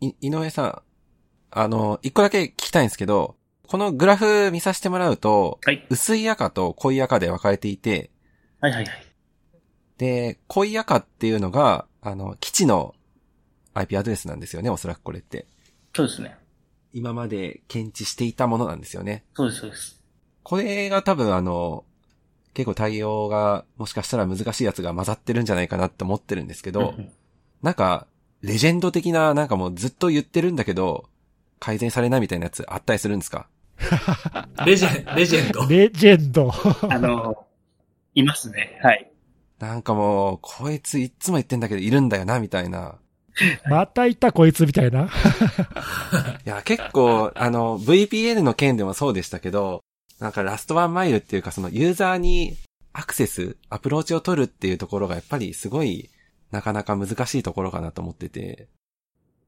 [0.01, 0.81] い、井上さん。
[1.55, 3.35] あの、一個だけ聞きたいんですけど、
[3.67, 5.85] このグラフ見させてもらうと、はい。
[5.89, 8.11] 薄い赤と濃い赤で分かれていて、
[8.59, 9.13] はいはいはい。
[9.97, 12.95] で、濃い赤っていうのが、あの、基地の
[13.73, 15.47] IP アドレスなんですよね、おそらくこれって。
[15.95, 16.37] そうですね。
[16.93, 19.23] 今まで検知していたものなんですよね。
[19.35, 20.01] そうです、そうです。
[20.43, 21.85] これが多分あの、
[22.53, 27.11] 結構対応がもしかしたら難しいやつが混ざってるんじゃないかなって思ってるんですけど、うんうん
[27.63, 28.07] なんか、
[28.41, 31.05] レジェンド的な、なんかもうずっと言ってるんだけど、
[31.61, 33.47] 改善されないみたいなやつあったりするんですか？
[34.67, 35.65] レジェン、レジェンド。
[35.67, 36.51] レジェンド。
[36.89, 37.45] あの、
[38.15, 38.77] いますね。
[38.83, 39.09] はい。
[39.59, 42.97] なんかもう、こいついつも言ってんだけどいるんだよな、みたいな。
[43.69, 45.09] またいたこいつみたいな。
[46.45, 49.83] いや、結構、あの、VPN の件でもそうでしたけど、
[50.19, 52.55] なんかラストワンマイルっていうか、そのユーザーに
[52.93, 56.09] アクセス、アプローチを取るっていうところがやっぱりすごい、
[56.51, 58.67] なかなか難しいところかなと思ってて。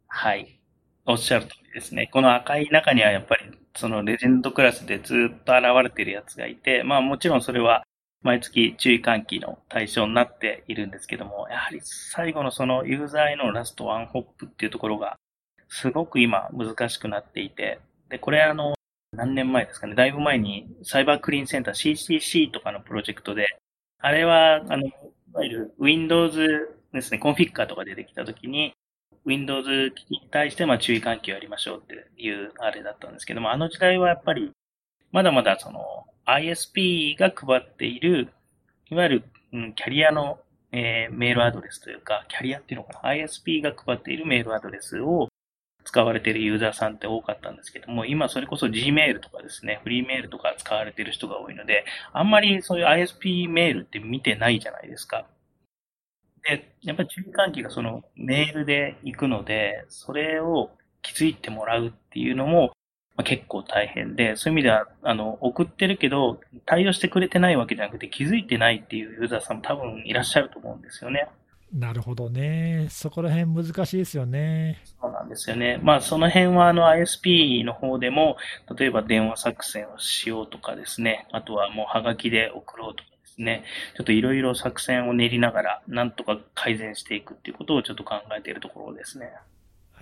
[0.08, 0.60] はい。
[1.06, 2.10] おっしゃる通りですね。
[2.12, 3.44] この赤い中にはやっぱり、
[3.76, 7.84] そのレジェンドクラスでずっと現れているやつがいて、まあもちろんそれは
[8.26, 15.16] 毎月注意喚起の対象になっているんですけども、やはり最後のそのユーザーへのラストワンホップっていうところが、
[15.70, 18.74] すごく今難しくなっていて、で、これあの、
[19.16, 23.46] 何年前ですかね、だいぶ前にサイバークリーンセンター CCC とかのプロジェクトで、
[24.00, 24.92] あれは、あの、い
[25.32, 28.74] わゆる Windows ですね、コンフィッカーとか出てきたときに、
[29.26, 34.52] Windows 機器に対してまあ注意喚起をやりましょうっていうあれだったんですけども、あの時代はやっぱり、
[35.16, 38.34] まだまだその ISP が配っている、
[38.92, 40.40] いわゆる、うん、キャリアの、
[40.74, 45.30] えーメールアドレスというか、キャリアっていうのかな ?ISP が配っているメールアドレスを
[45.86, 55.26] 使われているユーザーさんって多かったんですけども、今それこそ Gmail とかですね、フリーメールとか使われている人が多いので、あんまりそういう ISP メールって見てないじゃないですか。
[56.44, 62.75] で、やっぱり注意喚起がそのメールで行くので、それを気づいてもらうっていうのも、
[63.18, 71.28] まあ、結構大変で、そういう意味では、あの、送ってるけど、対応してくれてないわけじゃなくて、気づいてないっていうユーザーさんも多分いらっしゃると思うんですよね。
[71.74, 72.88] なるほどね。
[72.90, 74.82] そこら辺難しいですよね。
[75.02, 75.80] そうなんですよね。
[75.82, 78.38] まあ、その辺は、あの、ISP の方でも、
[78.78, 83.64] 例えば電話作戦をしようとかですね、あとはもうハガキで送ろうとかですね、
[83.98, 89.32] ちょっといろいろ作戦を練りながら、なんとか改善していくっていうことをちょっと考えているところですね。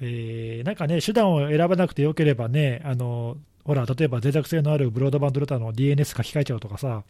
[0.04, 7.04] えーなんかね、手段を選ばなくてよければね、あのほら、例えば脆弱性のあるブロードバンドルーターの DNS 書き換えちゃうとかさ、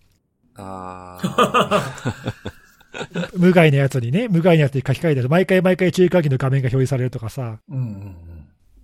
[0.55, 2.53] あー。
[3.35, 8.15] 無害なやつにね、無害なやつに書き換えて、毎回毎回注意喚起の画面が表示されるとかさ、うんうんうん。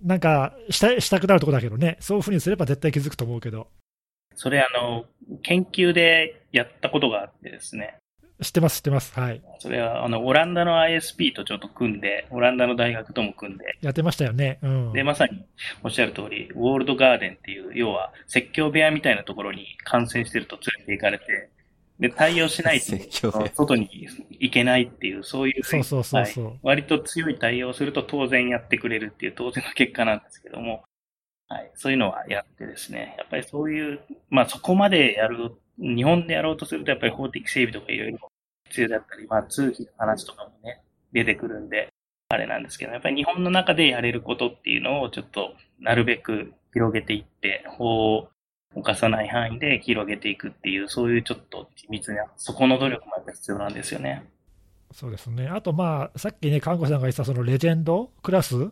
[0.02, 3.68] なんかしたしたくなるとこだけどね、そういうふうにすれば絶対気づくと思うけど、
[4.34, 5.04] それ、あの、
[5.42, 7.99] 研究でやったことがあってですね、
[8.42, 9.42] 知ってます、知ってます、はい。
[9.58, 14.58] それは、あの、オランダの ISP とちょっと組んで、オランダの大学とも組んで、やってましたよね。
[14.62, 14.92] うん。
[14.92, 15.44] で、まさに
[15.82, 21.50] おっしゃる通り、ウォールドガーデンっていう、要は説教部屋みたいなところに感染してると連れて行かれて、
[22.00, 26.44] で、対応しないと外に行けないっていう、そういう、そうそうそうそう。
[26.46, 26.58] はい。
[26.62, 30.82] 割と強い対応をすると当然やってくれるっていう当然の結果なんですけども、
[31.50, 38.29] はい、そういうのはやってですね、やっぱりそういう、まあそこまでやる、日本でやろうとするとやっぱり法的整備とかいろいろ
[38.70, 40.80] 必要だったり、まあ通費の話とかもね、
[41.12, 41.88] 出てくるんで、
[42.28, 48.28] あれなんですけど、やっぱり日本の中でやれることっていうのをちょっとなるべく広げていって、法を
[48.74, 54.24] 犯さない範囲で広げていくっていう、そういうちょっと緻密な、そこの努力もやっぱ必要なんですよね。
[54.92, 55.48] そうですね。
[55.48, 58.70] あと、まあ、さっきね、看護師さんが言った、そのレジェンドクラス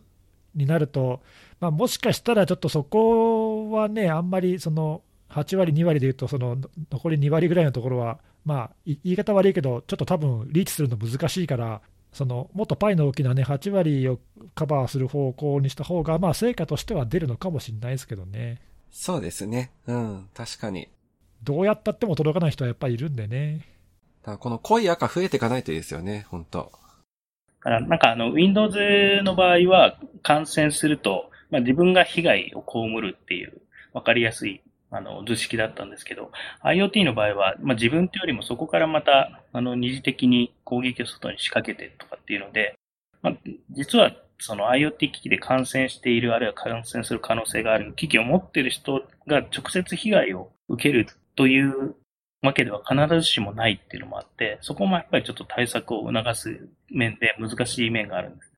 [0.55, 1.21] になると、
[1.59, 6.57] まあ、もしかしたらちょっとそこはね、あんまりその8割、2割でいうと、その
[6.91, 8.19] 残り2割ぐらいのところは、
[8.49, 11.81] まあ、い言い方悪いけど、ちょっと多分リーチするの難しいから、
[12.11, 14.19] そのもっとパイの大きなね、8割を
[14.55, 18.59] カバーする方向にした方が、まあ、成果としては出るのかもしれないですけどね。
[18.89, 19.71] そうですね。
[19.85, 20.89] うん、確かに。
[21.43, 23.61] どうやったっても届かない人はやっぱりいるんでね。
[24.25, 26.71] だこの濃い赤増えていかないといいですよね、本当
[27.59, 33.61] だから、なんかあの、Windows の場合は感染すると、まあ自分が被害を被るっていう、
[33.93, 34.61] わかりやすい、
[34.91, 36.31] あの、図式だったんですけど、
[36.63, 42.75] IoT の場合は、まあ自分というよりもそこからまた、あの、二次的に攻撃を外に仕掛けてとかっていうので、
[43.21, 43.33] まあ、
[43.71, 51.95] 実は、その IoT 機器で感染している、あるいは感染する可能性がある機器を持っている人が直接被害を受けるという
[52.41, 58.51] わけでは必ずしもないっていうのもあって、そこもやっぱりちょっと対策を促す面で難しい面があるんです。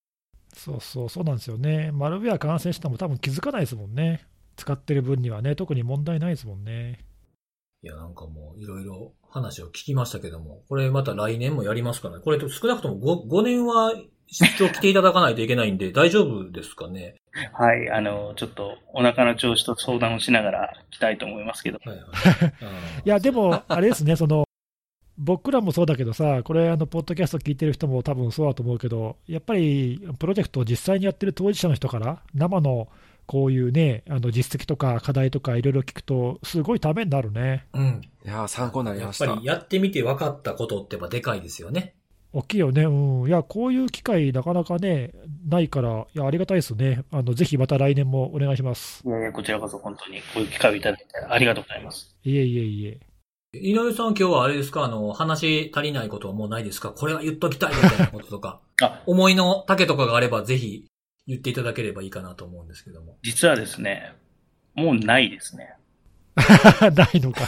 [0.55, 1.91] そうそう、そうなんですよね。
[1.91, 4.27] マルウェア感染したのも多分気づかないですもんね。
[4.55, 7.05] 使ってる分にはね、特に問題ないですもんね。
[7.83, 12.19] いや、なんかもう、いろいろ話を聞きましたけども、これまた来年もやりますかね。
[12.23, 13.93] これ少なくとも 5, 5年は
[14.27, 17.15] 出張来ていただかないといけないんで、大丈夫ですかね？
[17.53, 21.79] はい、あの、ちょっとお腹の調子と相談をしながら来たいと思いますけど。
[21.83, 22.07] はいはい。
[23.05, 24.45] いや、でも、あれですね、その、
[25.17, 32.89] 僕らもそうだけどさ、これ、あの、ポッドキャスト聞いてる人も多分そうだと思うけど、やっぱり、プロジェクトを実際にやってる当事者の人から、生の
[33.25, 37.65] こういうね、あの、実績とか課題とかいろいろ聞くと、すごいためになるね。
[37.73, 38.01] うん。
[38.25, 39.25] いやー、参考になりやました。
[39.25, 41.95] っぱりやってみて分かったことってやっぱでかいですよね。
[42.33, 45.11] 大きいよね、うん、いや、こういう機会、なかなかね、
[45.49, 49.03] ないから、いや、ありがたいですね、あのぜひまた来年もお願いします。
[49.05, 52.15] いやいや、こちらこそ本当にこういう機会をいただいてありがとうございます。
[52.23, 52.99] いえいえいえ。
[53.53, 54.85] 井上さん今日はあれですか？
[54.85, 56.91] あの、話足りないことはもうないですか？
[56.91, 58.61] これは言っときたいみたいなこととか。
[58.81, 60.85] あ思いの丈とかがあればぜひ
[61.27, 63.17] 言っていただければいいかなと思うんですけども。
[63.23, 64.13] 実はですね、
[64.73, 65.75] もうないですね。
[66.95, 67.41] ないのか。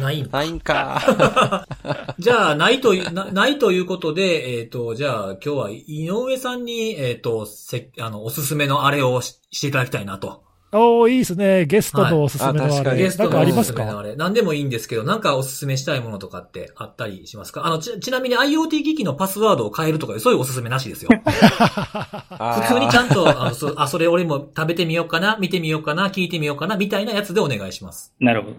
[0.00, 1.66] ないんないんか。
[2.18, 10.45] じゃあ、ないという、なないということで、えっ、と、じゃあ、今日は井上さんに、えっ、と、せ、あの、おすすめのあれをししていただきたいなと。
[10.72, 14.16] おー、いいですね、ゲストのおすすめのあれ、はいあ確かにゲストなんかありますのおすすめのかあれ。
[14.16, 17.66] 何でもいいんですけど、なんかおすすめしたいものとかってあったりしますか？
[17.66, 21.10] あの、ち、ちなみに IoT 機器のパスワードを変えるとか、そういうおすすめなしですよ。
[21.14, 28.14] 普通にちゃんと、あの、そ、あ、それ俺も食べてみようかな、見てみようかな、聞いてみようかな、みたいなやつでお願いします。
[28.20, 28.56] なるほど。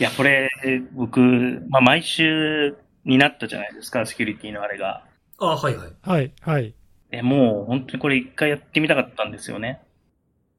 [0.00, 0.48] いや、これ、
[0.92, 1.20] 僕、
[1.68, 5.04] まあ、毎週になったじゃないですか、セキュリティのあれが。
[5.38, 5.88] あ、はいはい。
[6.02, 6.74] はい、はい。
[7.12, 9.80] え、もう、本当にこれ一回やってみたかったんですよね。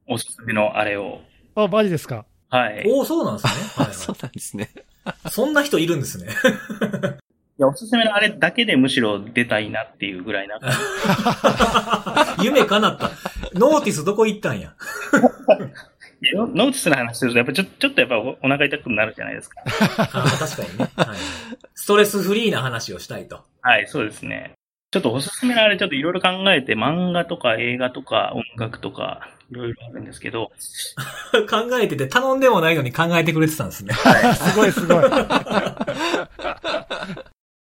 [0.08, 1.20] おすすめのあれを。
[1.54, 2.24] あ、マジですか。
[2.48, 2.84] はい。
[2.86, 3.52] いおおそうなんですね。
[3.84, 4.70] はい、そうなんですね。
[5.04, 5.30] はい。
[5.30, 6.28] そんな人いるんですね。
[7.58, 10.58] や、おすすめのあれだけでむしろ出たいなっていうぐらいな。
[12.42, 13.10] 夢叶った。
[13.54, 14.74] ノーティスどこ行ったんや。
[16.22, 19.62] いやノノーティスの話すると、やっぱちょちょっとやっぱおお腹痛くなるじゃないですか。
[19.64, 21.16] あ確かにね、はい。
[21.74, 23.44] ストレスフリーな話をしたいと。
[23.62, 24.52] はい、そうですね。
[24.90, 30.50] ちょっとおすすめのあれちょっといろいろ考えて、漫画とか映画とか音楽とか、いろいろあるんですけど、
[31.48, 33.94] 考えてて頼んでもないのに考えてくれてたんですね。
[33.94, 35.04] すごいすごい。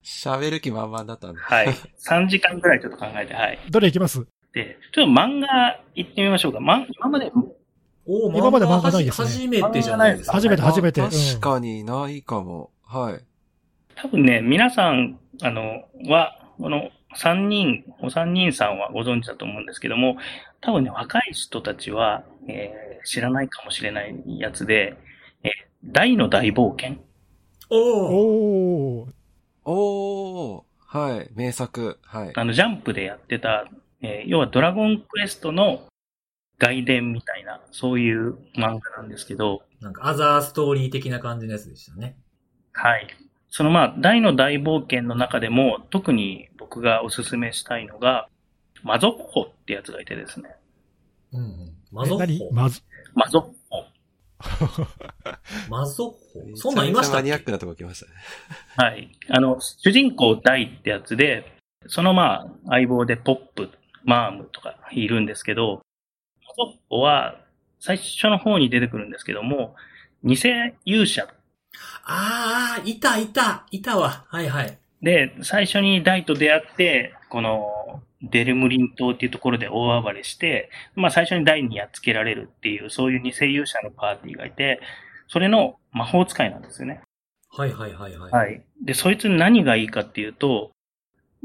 [0.03, 1.39] 喋る気満々だったんで。
[1.39, 1.67] はい。
[1.67, 3.59] 3時間ぐらいちょっと考えて、はい。
[3.69, 4.25] どれいきます？
[4.53, 6.59] で、ちょっと漫画行ってみましょうか。
[6.59, 7.31] ま、今まで、
[8.05, 10.33] お今まで漫画ないですね初めてじゃないですか。
[10.33, 11.01] 初めて初めて。
[11.01, 12.71] 確かにないかも。
[12.85, 13.23] はい。
[13.95, 20.17] 多分ね、皆さん、あの、は、この3人、お三人さんはご存知だと思うんですけども、
[20.61, 24.95] 多分ね、若い人たちは、えー知らないかもしれないやつで、
[25.43, 25.51] えー
[25.83, 27.03] 大の大冒険。
[27.69, 29.11] おおおー。
[29.65, 30.63] おー。
[30.87, 31.29] はい。
[31.35, 31.99] 名作。
[32.03, 32.31] はい。
[32.33, 33.67] あの、ジャンプでやってた、
[34.01, 35.87] えー要はドラゴンクエストの
[36.59, 42.15] 外伝みたいな、そういう漫画なんですけど、なんかアザーストーリー的な感じのやつでしたね。
[42.71, 43.07] はい。
[43.49, 48.29] そのまあ、大の大冒険の中でも、特に僕がおすすめしたいのが、
[48.83, 50.55] マゾッホってやつがいてですね。
[51.33, 51.73] うんうん。
[51.91, 52.23] マゾッホ。
[52.23, 52.81] え何まず、
[53.13, 53.85] マゾッホ。
[55.69, 56.17] マゾッホ？
[56.55, 58.11] そんなんいましたマニアックなとこ来ましたね。
[58.77, 59.11] はい。
[59.29, 61.57] あの、主人公大ってやつで、
[61.87, 63.69] そのまあ、相棒でポップ、
[64.05, 65.81] マームとかいるんですけど、
[66.47, 67.41] マゾッホは、
[67.79, 69.75] 最初の方に出てくるんですけども、
[70.23, 70.37] 偽
[70.85, 71.27] 勇者
[72.05, 74.23] ああ、いたいた、いたわ。
[74.29, 74.77] はいはい。
[75.03, 84.79] で、最初にダイと出会って、この、デルムリン島っていうところで大暴れして、まあ最初にダイにやっつけられるっていう、そういう偽勇者のパーティーがいて、
[85.27, 87.01] それの魔法使いなんですよね。
[87.49, 88.31] はいはいはいはい。
[88.31, 88.63] はい。
[88.83, 90.71] で、そいつ何がいいかっていうと、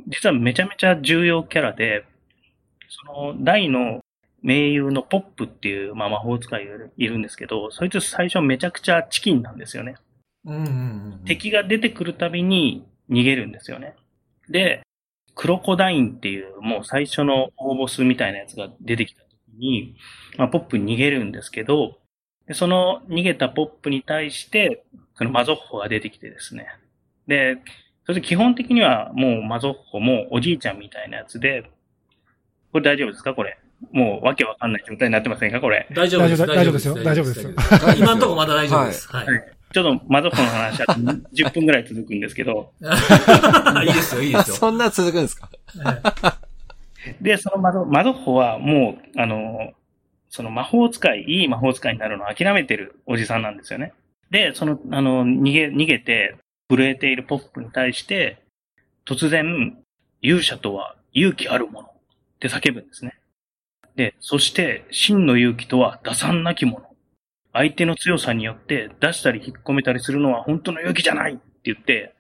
[0.07, 2.05] 実はめちゃめちゃ重要キャラで、
[2.89, 4.01] その、ダイの
[4.43, 9.97] 盟友のポップっていう、まあ、魔法使いがいるんですけど、そいつ最初めちゃくちゃチキンなんですよね。
[10.45, 10.65] うんうんう
[11.17, 11.23] ん。
[11.25, 13.95] 敵が出てくるたびに逃げるんですよね。
[14.49, 14.83] で、
[15.35, 19.97] クロコダインっていうもう最初の大ボスみたいなやつが出てきた時に、
[20.37, 21.99] まあ、ポップ逃げるんですけど、
[22.47, 24.85] でその逃げたポップに対して、
[25.15, 26.67] そのマゾッホが出てきてですね。
[27.27, 27.59] で、
[28.05, 31.71] それで基本的にはもうマゾッホもおじいちゃんみたいなやつで、
[32.73, 33.35] これ大丈夫ですか？
[33.35, 33.59] これ。
[33.93, 35.61] もうわけわかんない状態になってませんか？
[35.61, 35.87] これ。
[35.93, 36.47] 大丈夫です。
[36.47, 39.09] 大丈夫ですよ大丈夫ですよ大丈夫です今のところまだ大丈夫です。
[39.09, 39.27] はい。
[39.27, 40.87] はいちょっとマゾッホの話は
[41.35, 44.57] 10分ぐらい続くんですけど、 いいですよ、いいですよ。
[44.57, 45.51] そんな続くんですか？
[47.21, 49.73] で、そのマゾマゾッホはもう、あの、
[50.31, 53.93] その魔法使い、いい魔法使いになるのを諦めてるおじさんなんですよね。
[54.31, 56.37] で、その、あの、逃げ、逃げて、
[56.71, 58.43] 震えているポップに対して、
[59.07, 59.79] 突然、
[60.21, 61.93] 勇者とは勇気あるものっ
[62.41, 63.15] て叫ぶんですね。
[63.97, 66.88] で、そして、真の勇気とは打算なきもの。
[67.59, 72.15] 相手の強さによって出したり引っ込めたりするのは本当の勇気じゃないって言って、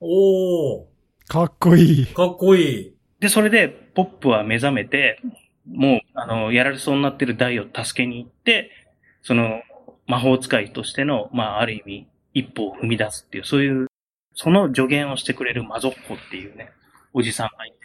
[0.00, 0.84] おー、
[1.28, 2.06] かっこいい。
[2.08, 2.94] かっこいい。
[3.18, 5.18] で、それで、ポップは目覚めて、
[5.66, 8.70] もう、あの、やられそうになってるダイを助けに行って、
[9.22, 9.62] その、
[10.06, 13.86] 魔法使いとしての、まあ、ある意味、一歩を踏み出すっていう、そういう、
[14.34, 16.70] その助言をしてくれるマゾッホっていうね、
[17.14, 17.76] おじさんがいて、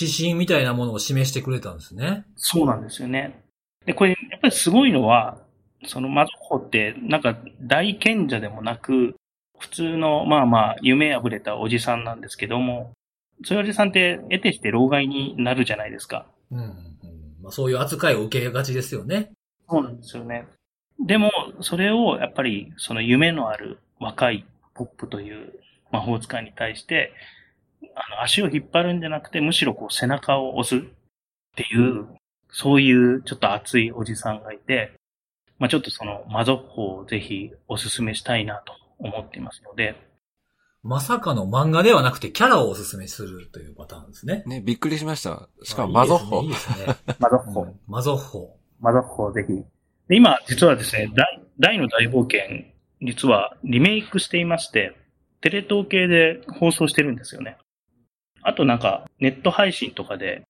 [0.00, 2.24] 指針みたいなものを示してくれたんですね。
[2.36, 3.42] そうなんですよね。
[3.84, 5.44] で、これ、やっぱりすごいのは、
[5.86, 9.16] そのマゾッホって、なんか、大賢者でもなく、
[9.58, 12.92] 普通の、まあまあ、夢破れたおじさんなんですけども、
[13.44, 16.26] そういうおじさんって得てして老害になるじゃないですか。
[16.50, 16.96] うんうん
[17.42, 19.30] まあ、そういう扱いを受けがちですよね。
[19.68, 20.46] そうなんですよね。
[20.98, 21.30] でも、
[21.60, 25.52] それをやっぱりその夢のある若いポップという
[25.90, 27.12] 魔法使いに対して、
[27.94, 30.88] あの足を引っ張るんじゃなくて、むしろこう背中を押すっ
[31.54, 32.06] ていう、
[32.50, 34.92] そういうちょっと熱いおじさんがいて、
[35.58, 39.96] まあちょっとそのマゾッホをぜひお勧めしたいなと思っていますので、
[40.82, 44.44] まさかの漫画ではなくてキャラをおすすめするというパターンですね。
[44.46, 45.48] ね、びっくりしました。
[45.64, 46.48] しかもマゾッホいい。
[46.50, 46.76] ですね。
[46.80, 48.56] いいですねマゾッホ、うんマゾッホ。
[48.80, 49.52] マゾッホをぜひ。
[50.08, 52.66] で今、実はですね、大大の大冒険、
[53.02, 54.96] 実はリメイクしていまして、
[55.40, 57.56] テレ東系で放送してるんですよね。
[58.42, 60.42] あとなんか、ネット配信とかで、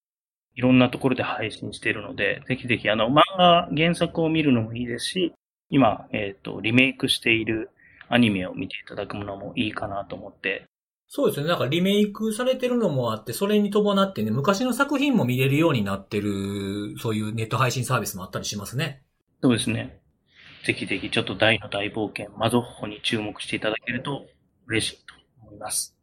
[0.57, 5.35] いろんなところで配信しているので、ぜひぜひ、あの、漫画、原作を見るのもいいですし、
[5.69, 7.71] 今、えっ、と、リメイクしている
[8.09, 10.65] アニメを見ていただくのもいいかなと思って、
[11.09, 11.47] そうですね。
[11.47, 19.03] なんかリメイクされてるのもあって、それに伴ってね、昔の作品も見れるようになってる、そういうネット配信サービスもあったりしますね。
[19.43, 20.01] そうですね。
[20.65, 24.27] ぜひぜひ、ちょっと大の大冒険、マゾッホに注目していただけると
[24.67, 25.95] 嬉しいと思います。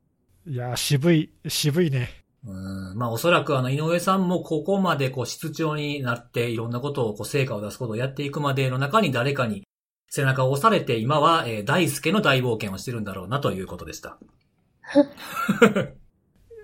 [0.48, 2.23] いやー、渋い、渋いね。
[2.46, 2.98] うん。
[2.98, 9.64] まあおそらくあの、井上さんもここまでこう、室長になって、いろんなことをこう、成果を出すことをやっていくまでの中に誰かに
[10.10, 14.18] 背中を押されて、今は、えー大輔の大冒険をしてるんだろうなということでした。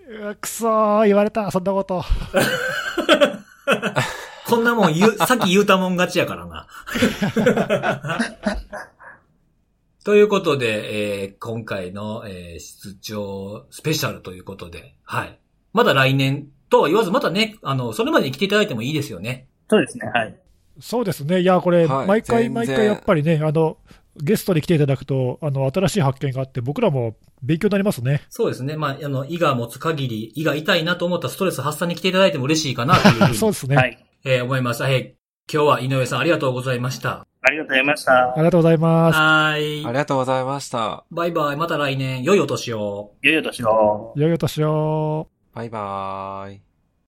[0.09, 2.03] うわくそー、言われた、そんなこと。
[4.47, 6.67] こんなもん言う、 さっき言うたもん勝ちやからな。
[10.03, 15.39] ということで、えー今回の、えー出張スペシャルということで、はい。
[15.73, 19.47] まだ来年とは言わず、またね、あの、それまでに来ていただいてもいいですよね。
[19.69, 20.35] そうですね、はい。
[20.79, 21.41] そうですね。
[21.41, 23.77] いや、これ、はい毎回毎回やっぱりね、あの、
[24.17, 28.21] ゲストで来ていただくと、あの、新しい発見があって、僕らも勉強になりますね。
[28.29, 28.75] そうですね。
[28.75, 33.75] まあ、あの、胃が持つ限り、胃が痛いなと思ったストレス発散に来ていただいても嬉しいかなというふうに、 そうですね。
[33.75, 33.97] はい。
[34.25, 34.83] えー思います。
[34.83, 35.15] はい。
[35.51, 37.25] 今日は井上さんありがとうございました。
[37.41, 38.33] ありがとうございましたあ。
[38.35, 39.15] りがとうございます。
[39.17, 39.93] はーいあり。
[39.93, 41.05] がとうございました。
[41.09, 41.55] バイバイ。
[41.55, 43.13] また来年、良いお年を。
[43.21, 44.13] 良いお年を。
[44.15, 45.29] 良いお年を。
[45.53, 46.68] バイバーイ。